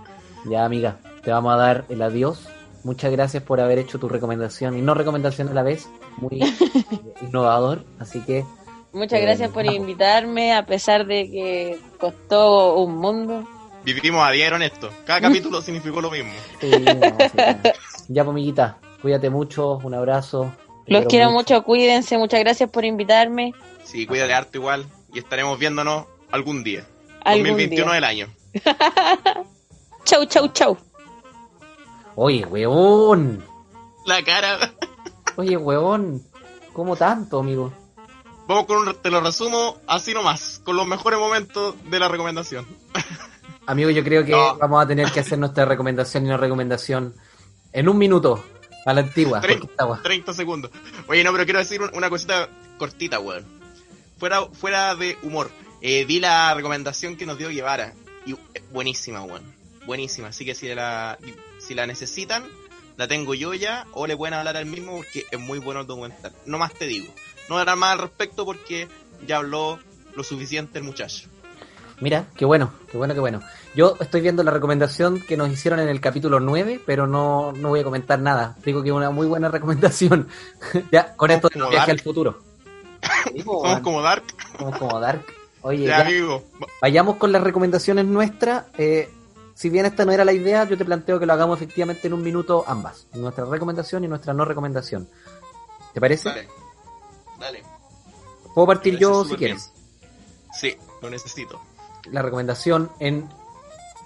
[0.46, 2.48] Ya, amiga, te vamos a dar el adiós.
[2.84, 5.88] Muchas gracias por haber hecho tu recomendación y no recomendación a la vez.
[6.16, 6.40] Muy
[7.22, 8.44] innovador, así que
[8.92, 9.76] Muchas Eh, gracias por vamos.
[9.80, 13.46] invitarme, a pesar de que costó un mundo.
[13.84, 14.90] Vivimos a diario en esto.
[15.04, 16.32] Cada capítulo significó lo mismo.
[16.60, 17.62] sí, no, sí, ya.
[18.08, 20.52] ya, pues, cuídate mucho, un abrazo.
[20.86, 23.54] Los quiero mucho, cuídense, muchas gracias por invitarme.
[23.84, 24.86] Sí, cuídate harto igual.
[25.12, 26.84] Y estaremos viéndonos algún día.
[27.22, 27.94] Algún 2021 día.
[27.94, 28.26] del año.
[30.04, 30.76] Chau, chau, chau.
[32.22, 33.42] Oye, weón.
[34.04, 34.74] La cara.
[35.36, 36.22] Oye, weón.
[36.74, 37.72] ¿Cómo tanto, amigo?
[38.46, 42.66] Vamos con un, te lo resumo así nomás, con los mejores momentos de la recomendación.
[43.66, 44.56] Amigo, yo creo que No.
[44.58, 47.14] vamos a tener que hacer nuestra recomendación y una recomendación
[47.72, 48.44] en un minuto,
[48.84, 49.40] a la antigua.
[49.40, 50.70] porque 30, esta gua- 30 segundos.
[51.08, 53.46] Oye, no, pero quiero decir un- una cosita cortita, weón.
[54.18, 55.50] Fuera, fuera de humor.
[55.80, 57.94] Eh, vi la recomendación que nos dio Guevara.
[58.26, 59.54] Y eh, buenísima, weón.
[59.86, 60.28] Buenísima.
[60.28, 61.16] Así que si la,
[61.70, 62.42] si la necesitan,
[62.96, 63.86] la tengo yo ya.
[63.92, 66.32] O le pueden hablar al mismo porque es muy bueno el documental.
[66.44, 67.14] No más te digo.
[67.48, 68.88] No hará más al respecto porque
[69.24, 69.78] ya habló
[70.16, 71.28] lo suficiente el muchacho.
[72.00, 73.40] Mira, qué bueno, qué bueno, qué bueno.
[73.76, 77.68] Yo estoy viendo la recomendación que nos hicieron en el capítulo 9, pero no, no
[77.68, 78.56] voy a comentar nada.
[78.64, 80.26] Digo que es una muy buena recomendación.
[80.90, 82.42] ya, con esto Como viaje al futuro.
[83.44, 84.24] Somos como Dark.
[84.58, 85.24] Somos como Dark.
[85.62, 86.42] Oye, Ya, ya, amigo.
[86.82, 88.64] vayamos con las recomendaciones nuestras.
[88.76, 89.08] Eh,
[89.60, 92.14] si bien esta no era la idea, yo te planteo que lo hagamos efectivamente en
[92.14, 93.06] un minuto ambas.
[93.12, 95.06] Nuestra recomendación y nuestra no recomendación.
[95.92, 96.30] ¿Te parece?
[96.30, 96.48] Dale.
[97.38, 97.62] Dale.
[98.54, 99.70] Puedo partir Me yo si quieres.
[100.58, 101.60] Sí, lo necesito.
[102.10, 103.28] La recomendación en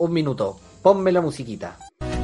[0.00, 0.58] un minuto.
[0.82, 1.78] Ponme la musiquita.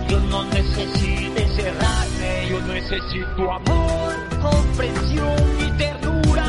[0.09, 4.13] Yo no necesito encerrarme, yo necesito amor,
[4.43, 5.37] comprensión
[5.69, 6.47] y ternura.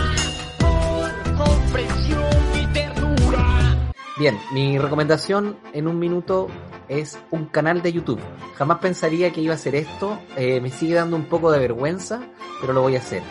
[0.60, 2.26] Amor, comprensión
[2.60, 3.94] y ternura.
[4.18, 6.48] Bien, mi recomendación en un minuto
[6.88, 8.20] es un canal de YouTube.
[8.56, 12.22] Jamás pensaría que iba a hacer esto, eh, me sigue dando un poco de vergüenza,
[12.60, 13.24] pero lo voy a hacer.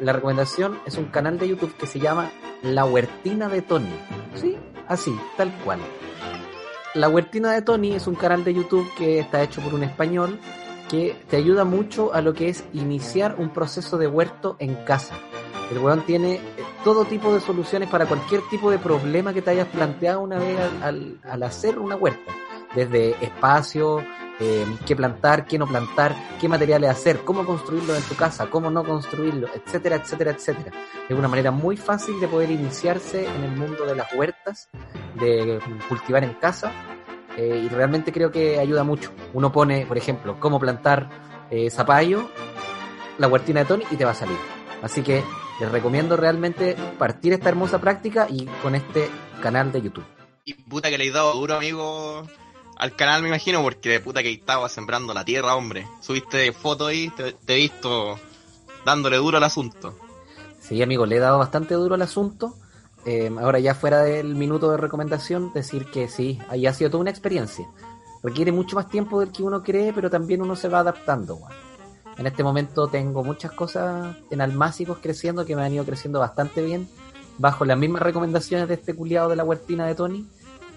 [0.00, 2.30] La recomendación es un canal de YouTube que se llama
[2.62, 3.94] La Huertina de Tony.
[4.34, 4.56] Sí,
[4.88, 5.80] así, tal cual.
[6.94, 10.38] La Huertina de Tony es un canal de YouTube que está hecho por un español
[10.90, 15.14] que te ayuda mucho a lo que es iniciar un proceso de huerto en casa.
[15.70, 16.40] El weón tiene eh,
[16.84, 20.58] todo tipo de soluciones para cualquier tipo de problema que te hayas planteado una vez
[20.82, 22.30] al, hacer una huerta.
[22.74, 24.02] Desde espacio,
[24.40, 28.70] eh, qué plantar, qué no plantar, qué materiales hacer, cómo construirlo en tu casa, cómo
[28.70, 30.70] no construirlo, etcétera, etcétera, etcétera.
[31.08, 34.68] Es una manera muy fácil de poder iniciarse en el mundo de las huertas,
[35.14, 36.72] de cultivar en casa
[37.36, 39.12] eh, y realmente creo que ayuda mucho.
[39.32, 41.08] Uno pone, por ejemplo, cómo plantar
[41.50, 42.28] eh, zapallo,
[43.18, 44.38] la huertina de Tony y te va a salir.
[44.82, 45.22] Así que
[45.60, 49.08] les recomiendo realmente partir esta hermosa práctica y con este
[49.40, 50.04] canal de YouTube.
[50.44, 52.26] Y puta que le he dado duro, amigo,
[52.82, 55.86] al canal, me imagino, porque de puta que estaba sembrando la tierra, hombre.
[56.00, 58.18] Subiste fotos ahí, te, te he visto
[58.84, 59.94] dándole duro al asunto.
[60.58, 62.56] Sí, amigo, le he dado bastante duro al asunto.
[63.04, 67.02] Eh, ahora ya fuera del minuto de recomendación, decir que sí, ahí ha sido toda
[67.02, 67.68] una experiencia.
[68.20, 71.38] Requiere mucho más tiempo del que uno cree, pero también uno se va adaptando.
[72.18, 76.60] En este momento tengo muchas cosas en almácigos creciendo que me han ido creciendo bastante
[76.62, 76.88] bien,
[77.38, 80.26] bajo las mismas recomendaciones de este culiado de la huertina de Tony,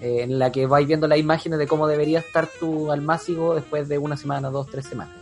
[0.02, 3.88] eh, en la que vais viendo las imágenes de cómo debería estar tu almácigo después
[3.88, 5.16] de una semana, dos, tres semanas.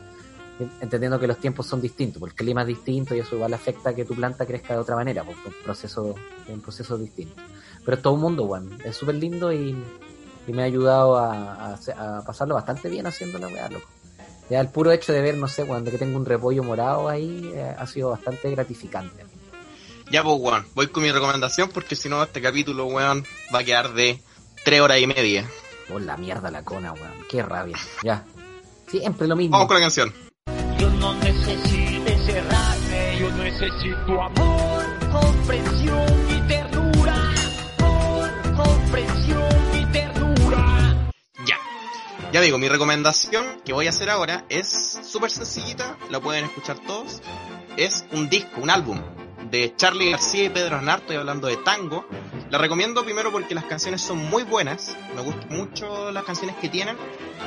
[0.82, 3.90] Entendiendo que los tiempos son distintos, porque el clima es distinto y eso igual afecta
[3.90, 6.16] a que tu planta crezca de otra manera, porque un proceso,
[6.48, 7.42] es un proceso distinto.
[7.84, 8.78] Pero es todo un mundo, weón.
[8.86, 9.76] Es súper lindo y,
[10.48, 13.88] me ha ayudado a, a pasarlo bastante bien haciendo la weá, loco.
[14.50, 17.52] Ya el puro hecho de ver, no sé, de que tengo un repollo morado ahí,
[17.54, 19.26] eh, ha sido bastante gratificante.
[20.12, 23.64] Ya, pues, weón, voy con mi recomendación porque si no, este capítulo, weón, va a
[23.64, 24.22] quedar de
[24.64, 25.50] tres horas y media.
[25.88, 27.26] Por la mierda la cona, weón.
[27.30, 27.78] Qué rabia.
[28.04, 28.24] Ya.
[28.88, 29.54] Siempre lo mismo.
[29.54, 30.14] Vamos con la canción.
[30.80, 37.16] Yo no necesito encerrarme, yo necesito amor, comprensión y ternura.
[37.80, 39.50] Amor, comprensión
[39.80, 41.12] y ternura.
[41.46, 41.58] Ya.
[42.32, 46.78] Ya digo, mi recomendación que voy a hacer ahora es súper sencillita, la pueden escuchar
[46.80, 47.22] todos.
[47.78, 49.02] Es un disco, un álbum
[49.50, 52.06] de Charlie García y Pedro Aznar, estoy hablando de tango.
[52.54, 56.70] La recomiendo primero porque las canciones son muy buenas, me gustan mucho las canciones que
[56.70, 56.96] tienen.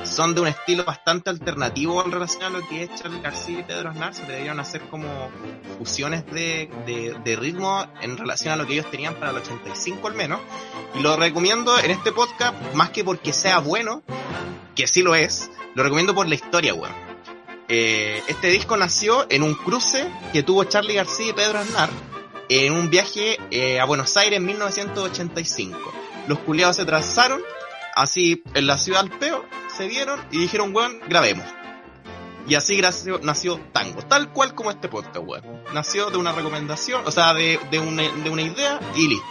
[0.03, 3.63] Son de un estilo bastante alternativo en relación a lo que es Charlie García y
[3.63, 4.15] Pedro Aznar.
[4.15, 5.07] Se debieron hacer como
[5.79, 10.09] fusiones de, de, de ritmo en relación a lo que ellos tenían para el 85
[10.09, 10.41] al menos.
[10.97, 14.03] Y lo recomiendo en este podcast, más que porque sea bueno,
[14.75, 16.93] que sí lo es, lo recomiendo por la historia, weón.
[17.69, 21.91] Eh, este disco nació en un cruce que tuvo Charlie García y Pedro Aznar
[22.49, 25.93] en un viaje eh, a Buenos Aires en 1985.
[26.29, 27.43] Los culiados se trazaron
[27.95, 29.45] así en la ciudad del Peo,
[29.75, 31.47] se vieron y dijeron, weón, grabemos.
[32.49, 35.63] Y así nació, nació Tango, tal cual como este podcast, weón.
[35.75, 39.27] Nació de una recomendación, o sea, de, de, una, de una idea y listo.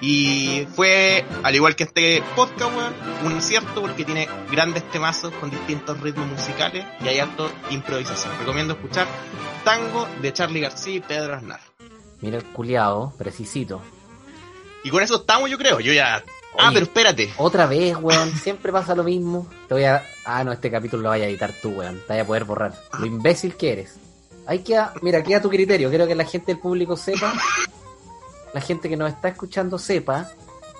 [0.00, 5.50] Y fue, al igual que este podcast, weón, un acierto porque tiene grandes temazos con
[5.50, 8.36] distintos ritmos musicales y hay harto improvisación.
[8.40, 9.06] Recomiendo escuchar
[9.64, 11.60] Tango de Charlie García y Pedro Aznar.
[12.22, 13.82] Mira el culiado, precisito.
[14.84, 15.80] Y con eso estamos, yo creo.
[15.80, 16.24] Yo ya.
[16.58, 17.32] Ah, pero espérate.
[17.36, 18.30] Otra vez, weón.
[18.36, 19.46] Siempre pasa lo mismo.
[19.68, 20.04] Te voy a.
[20.24, 21.98] Ah, no, este capítulo lo vaya a editar tú, weón.
[22.00, 22.74] Te vaya a poder borrar.
[22.98, 23.96] Lo imbécil que eres.
[24.46, 24.92] Ahí queda.
[25.02, 25.88] Mira, queda tu criterio.
[25.88, 27.34] Quiero que la gente del público sepa.
[28.54, 30.30] La gente que nos está escuchando sepa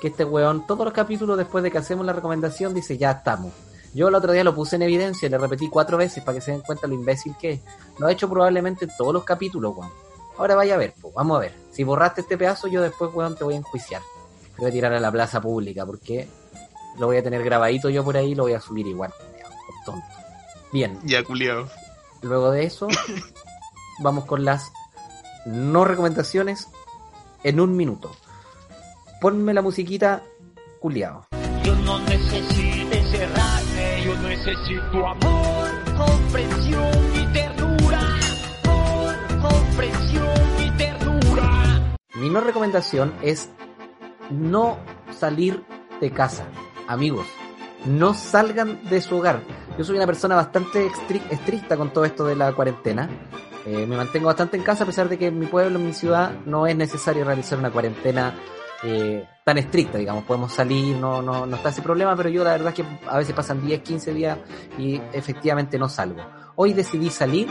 [0.01, 3.53] que este weón, todos los capítulos después de que hacemos la recomendación, dice ya estamos.
[3.95, 6.43] Yo el otro día lo puse en evidencia y le repetí cuatro veces para que
[6.43, 7.61] se den cuenta lo imbécil que es.
[7.99, 9.91] Lo ha hecho probablemente en todos los capítulos, weón.
[10.39, 11.55] Ahora vaya a ver, pues, vamos a ver.
[11.71, 14.03] Si borraste este pedazo, yo después, weón, te voy a enjuiciar.
[14.57, 16.29] Te voy a tirar a la plaza pública porque
[16.99, 19.13] lo voy a tener grabadito yo por ahí y lo voy a subir igual.
[19.67, 20.07] Por tonto.
[20.73, 21.69] Bien, Ya, culiado.
[22.23, 22.89] luego de eso,
[24.03, 24.73] vamos con las
[25.45, 26.69] no recomendaciones
[27.45, 28.11] en un minuto.
[29.21, 30.23] Ponme la musiquita
[30.81, 31.27] culiao.
[31.63, 37.15] Yo no necesito encerrarme, yo necesito amor, comprensión
[42.15, 43.51] Mi no recomendación es
[44.31, 44.79] no
[45.11, 45.65] salir
[46.01, 46.45] de casa.
[46.87, 47.27] Amigos,
[47.87, 49.41] no salgan de su hogar.
[49.77, 50.91] Yo soy una persona bastante
[51.31, 53.09] estricta con todo esto de la cuarentena.
[53.67, 55.93] Eh, me mantengo bastante en casa a pesar de que en mi pueblo, en mi
[55.93, 58.35] ciudad, no es necesario realizar una cuarentena
[58.83, 60.25] eh, tan estricta, digamos.
[60.25, 63.19] Podemos salir, no, no, no está ese problema, pero yo la verdad es que a
[63.19, 64.39] veces pasan 10, 15 días
[64.79, 66.21] y efectivamente no salgo.
[66.57, 67.49] Hoy decidí salir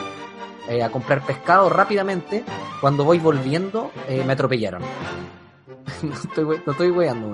[0.72, 2.44] eh, a comprar pescado rápidamente.
[2.80, 4.82] Cuando voy volviendo, eh, me atropellaron.
[6.02, 7.34] no, estoy, no estoy weando.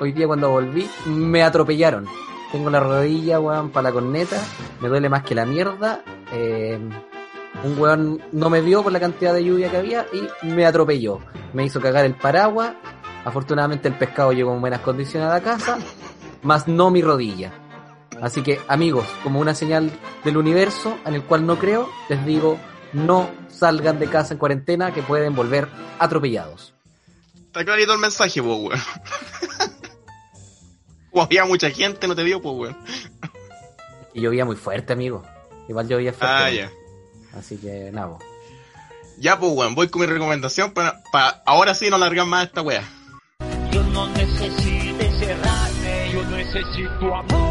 [0.00, 2.06] Hoy día cuando volví, me atropellaron.
[2.52, 4.36] Tengo la rodilla, weón, para la corneta.
[4.80, 6.02] Me duele más que la mierda.
[6.32, 6.78] Eh,
[7.64, 11.20] un weón no me vio por la cantidad de lluvia que había y me atropelló.
[11.54, 12.74] Me hizo cagar el paraguas.
[13.24, 15.78] Afortunadamente el pescado llegó en buenas condiciones a la casa,
[16.42, 17.52] más no mi rodilla.
[18.20, 19.90] Así que, amigos, como una señal
[20.24, 22.58] del universo en el cual no creo, les digo,
[22.92, 26.74] no salgan de casa en cuarentena que pueden volver atropellados.
[27.36, 28.80] Está clarito el mensaje, pues, weón.
[31.10, 32.76] O había mucha gente, no te vio, pues, weón.
[34.12, 35.22] Y llovía muy fuerte, amigo.
[35.68, 36.34] Igual llovía fuerte.
[36.34, 36.70] Ah, ya.
[37.34, 38.18] Así que, nada.
[39.18, 42.62] Ya, pues, weón, voy con mi recomendación para, para ahora sí no alargar más esta
[42.62, 42.84] wea.
[43.72, 47.47] Yo no necesito encerrarme, yo necesito amor,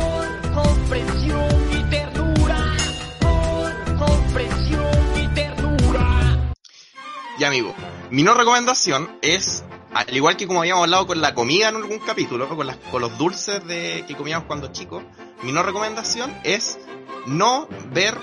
[7.37, 7.73] Ya, amigo,
[8.09, 9.63] mi no recomendación es,
[9.93, 13.01] al igual que como habíamos hablado con la comida en algún capítulo, con, las, con
[13.01, 15.03] los dulces de, que comíamos cuando chicos,
[15.43, 16.79] mi no recomendación es
[17.27, 18.17] no ver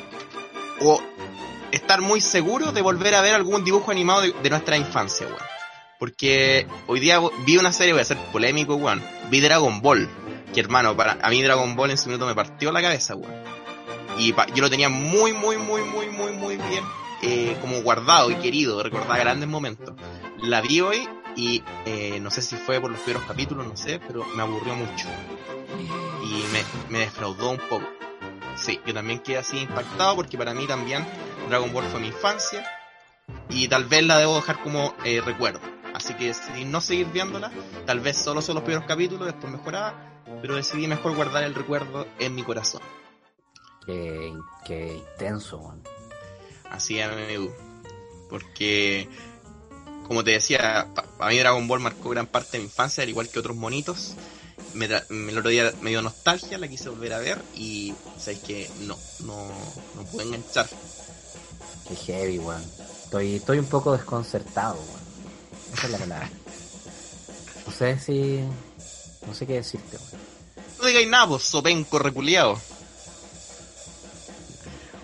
[0.81, 1.01] o
[1.71, 5.39] estar muy seguro de volver a ver algún dibujo animado de, nuestra infancia, weón.
[6.01, 9.03] Porque hoy día vi una serie, voy a ser polémico, weón.
[9.31, 10.09] Vi Dragon Ball.
[10.53, 13.33] Que hermano, para a mí Dragon Ball en su minuto me partió la cabeza, weón.
[14.19, 16.85] Y pa- yo lo tenía muy, muy, muy, muy, muy, muy bien
[17.25, 19.95] eh, como guardado y querido, recordaba grandes momentos.
[20.43, 24.01] La vi hoy y eh, no sé si fue por los primeros capítulos, no sé,
[24.07, 25.09] pero me aburrió mucho.
[26.22, 27.87] Y me, me defraudó un poco.
[28.57, 31.05] Sí, yo también quedé así impactado porque para mí también
[31.49, 32.64] Dragon Ball fue mi infancia
[33.49, 35.61] y tal vez la debo dejar como eh, recuerdo.
[35.95, 37.53] Así que decidí no seguir viéndola,
[37.87, 42.07] tal vez solo son los primeros capítulos, después mejoraba, pero decidí mejor guardar el recuerdo
[42.18, 42.83] en mi corazón.
[43.87, 44.33] Qué,
[45.14, 45.83] intenso, weón.
[46.75, 47.55] Así es, amigo.
[48.29, 49.09] Porque,
[50.09, 53.29] como te decía, para mí Dragon Ball marcó gran parte de mi infancia, al igual
[53.29, 54.14] que otros monitos.
[54.72, 58.70] Me el otro día me dio nostalgia, la quise volver a ver y sabéis que
[58.81, 59.47] no, no,
[59.95, 60.68] no pude enganchar.
[61.87, 62.64] Qué heavy, weón.
[63.05, 65.75] Estoy, estoy un poco desconcertado, weón.
[65.75, 66.31] Esa es la palabra.
[67.66, 68.41] No sé si...
[69.29, 70.25] No sé qué decirte, weón.
[70.81, 72.61] No digáis nada, pues, sopenco reculeado.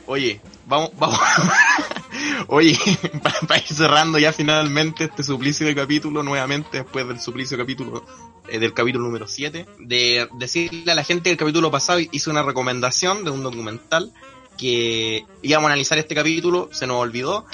[0.06, 0.40] Oye,
[0.70, 1.18] vamos, vamos.
[2.46, 2.78] Oye,
[3.46, 8.04] para, ir cerrando ya finalmente este suplicio de capítulo, nuevamente después del suplicio capítulo,
[8.48, 12.30] eh, del capítulo número 7, de decirle a la gente que el capítulo pasado hice
[12.30, 14.12] una recomendación de un documental
[14.56, 17.46] que íbamos a analizar este capítulo, se nos olvidó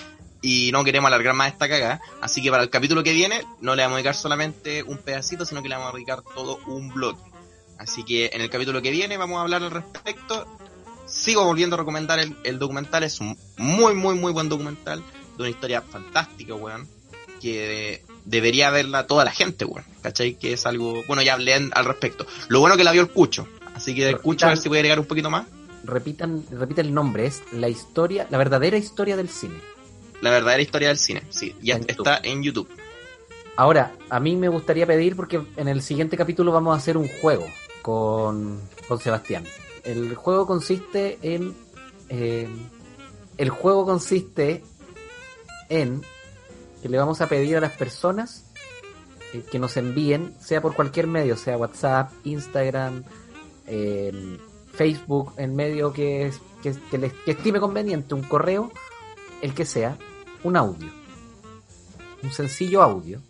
[0.42, 3.74] y no queremos alargar más esta cagada, así que para el capítulo que viene no
[3.74, 6.92] le vamos a dedicar solamente un pedacito, sino que le vamos a dedicar todo un
[6.92, 7.22] bloque.
[7.78, 10.46] Así que en el capítulo que viene vamos a hablar al respecto.
[11.06, 15.02] Sigo volviendo a recomendar el, el documental, es un muy, muy, muy buen documental,
[15.36, 16.88] de una historia fantástica, weón,
[17.40, 20.34] que debería verla toda la gente, weón, ¿cachai?
[20.34, 22.26] Que es algo, bueno, ya hablé al respecto.
[22.48, 24.80] Lo bueno que la vio el Cucho, así que el Cucho a ver si puede
[24.80, 25.46] agregar un poquito más.
[25.84, 29.54] Repitan, repiten el nombre, es la historia, la verdadera historia del cine.
[30.20, 31.90] La verdadera historia del cine, sí, ya En YouTube.
[31.90, 32.68] está en YouTube.
[33.56, 37.08] Ahora, a mí me gustaría pedir, porque en el siguiente capítulo vamos a hacer un
[37.08, 37.46] juego
[37.82, 39.44] con, con Sebastián.
[39.86, 41.54] El juego consiste en...
[42.08, 42.48] eh,
[43.38, 44.64] el juego consiste
[45.68, 46.02] en
[46.82, 48.44] que le vamos a pedir a las personas
[49.34, 53.04] eh, que nos envíen, sea por cualquier medio, sea WhatsApp, Instagram,
[53.66, 54.38] eh,
[54.72, 56.40] Facebook, en medio que, es-
[56.90, 58.70] que, les que estime conveniente, un correo,
[59.42, 59.98] el que sea,
[60.44, 60.88] un audio.
[62.22, 63.20] Un sencillo audio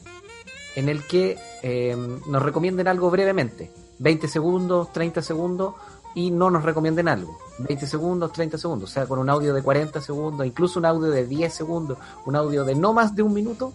[0.76, 1.96] en el que eh,
[2.28, 3.70] nos recomienden algo brevemente.
[3.98, 5.74] 20 segundos, 30 segundos
[6.16, 7.38] y no nos recomienden algo.
[7.58, 8.90] 20 segundos, 30 segundos.
[8.90, 12.34] O sea, con un audio de 40 segundos, incluso un audio de 10 segundos, un
[12.34, 13.74] audio de no más de un minuto,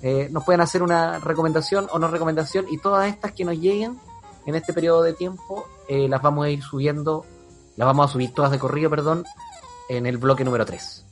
[0.00, 4.00] eh, nos pueden hacer una recomendación o no recomendación y todas estas que nos lleguen
[4.46, 7.26] en este periodo de tiempo eh, las vamos a ir subiendo,
[7.76, 9.24] las vamos a subir todas de corrido, perdón,
[9.90, 11.11] en el bloque número 3.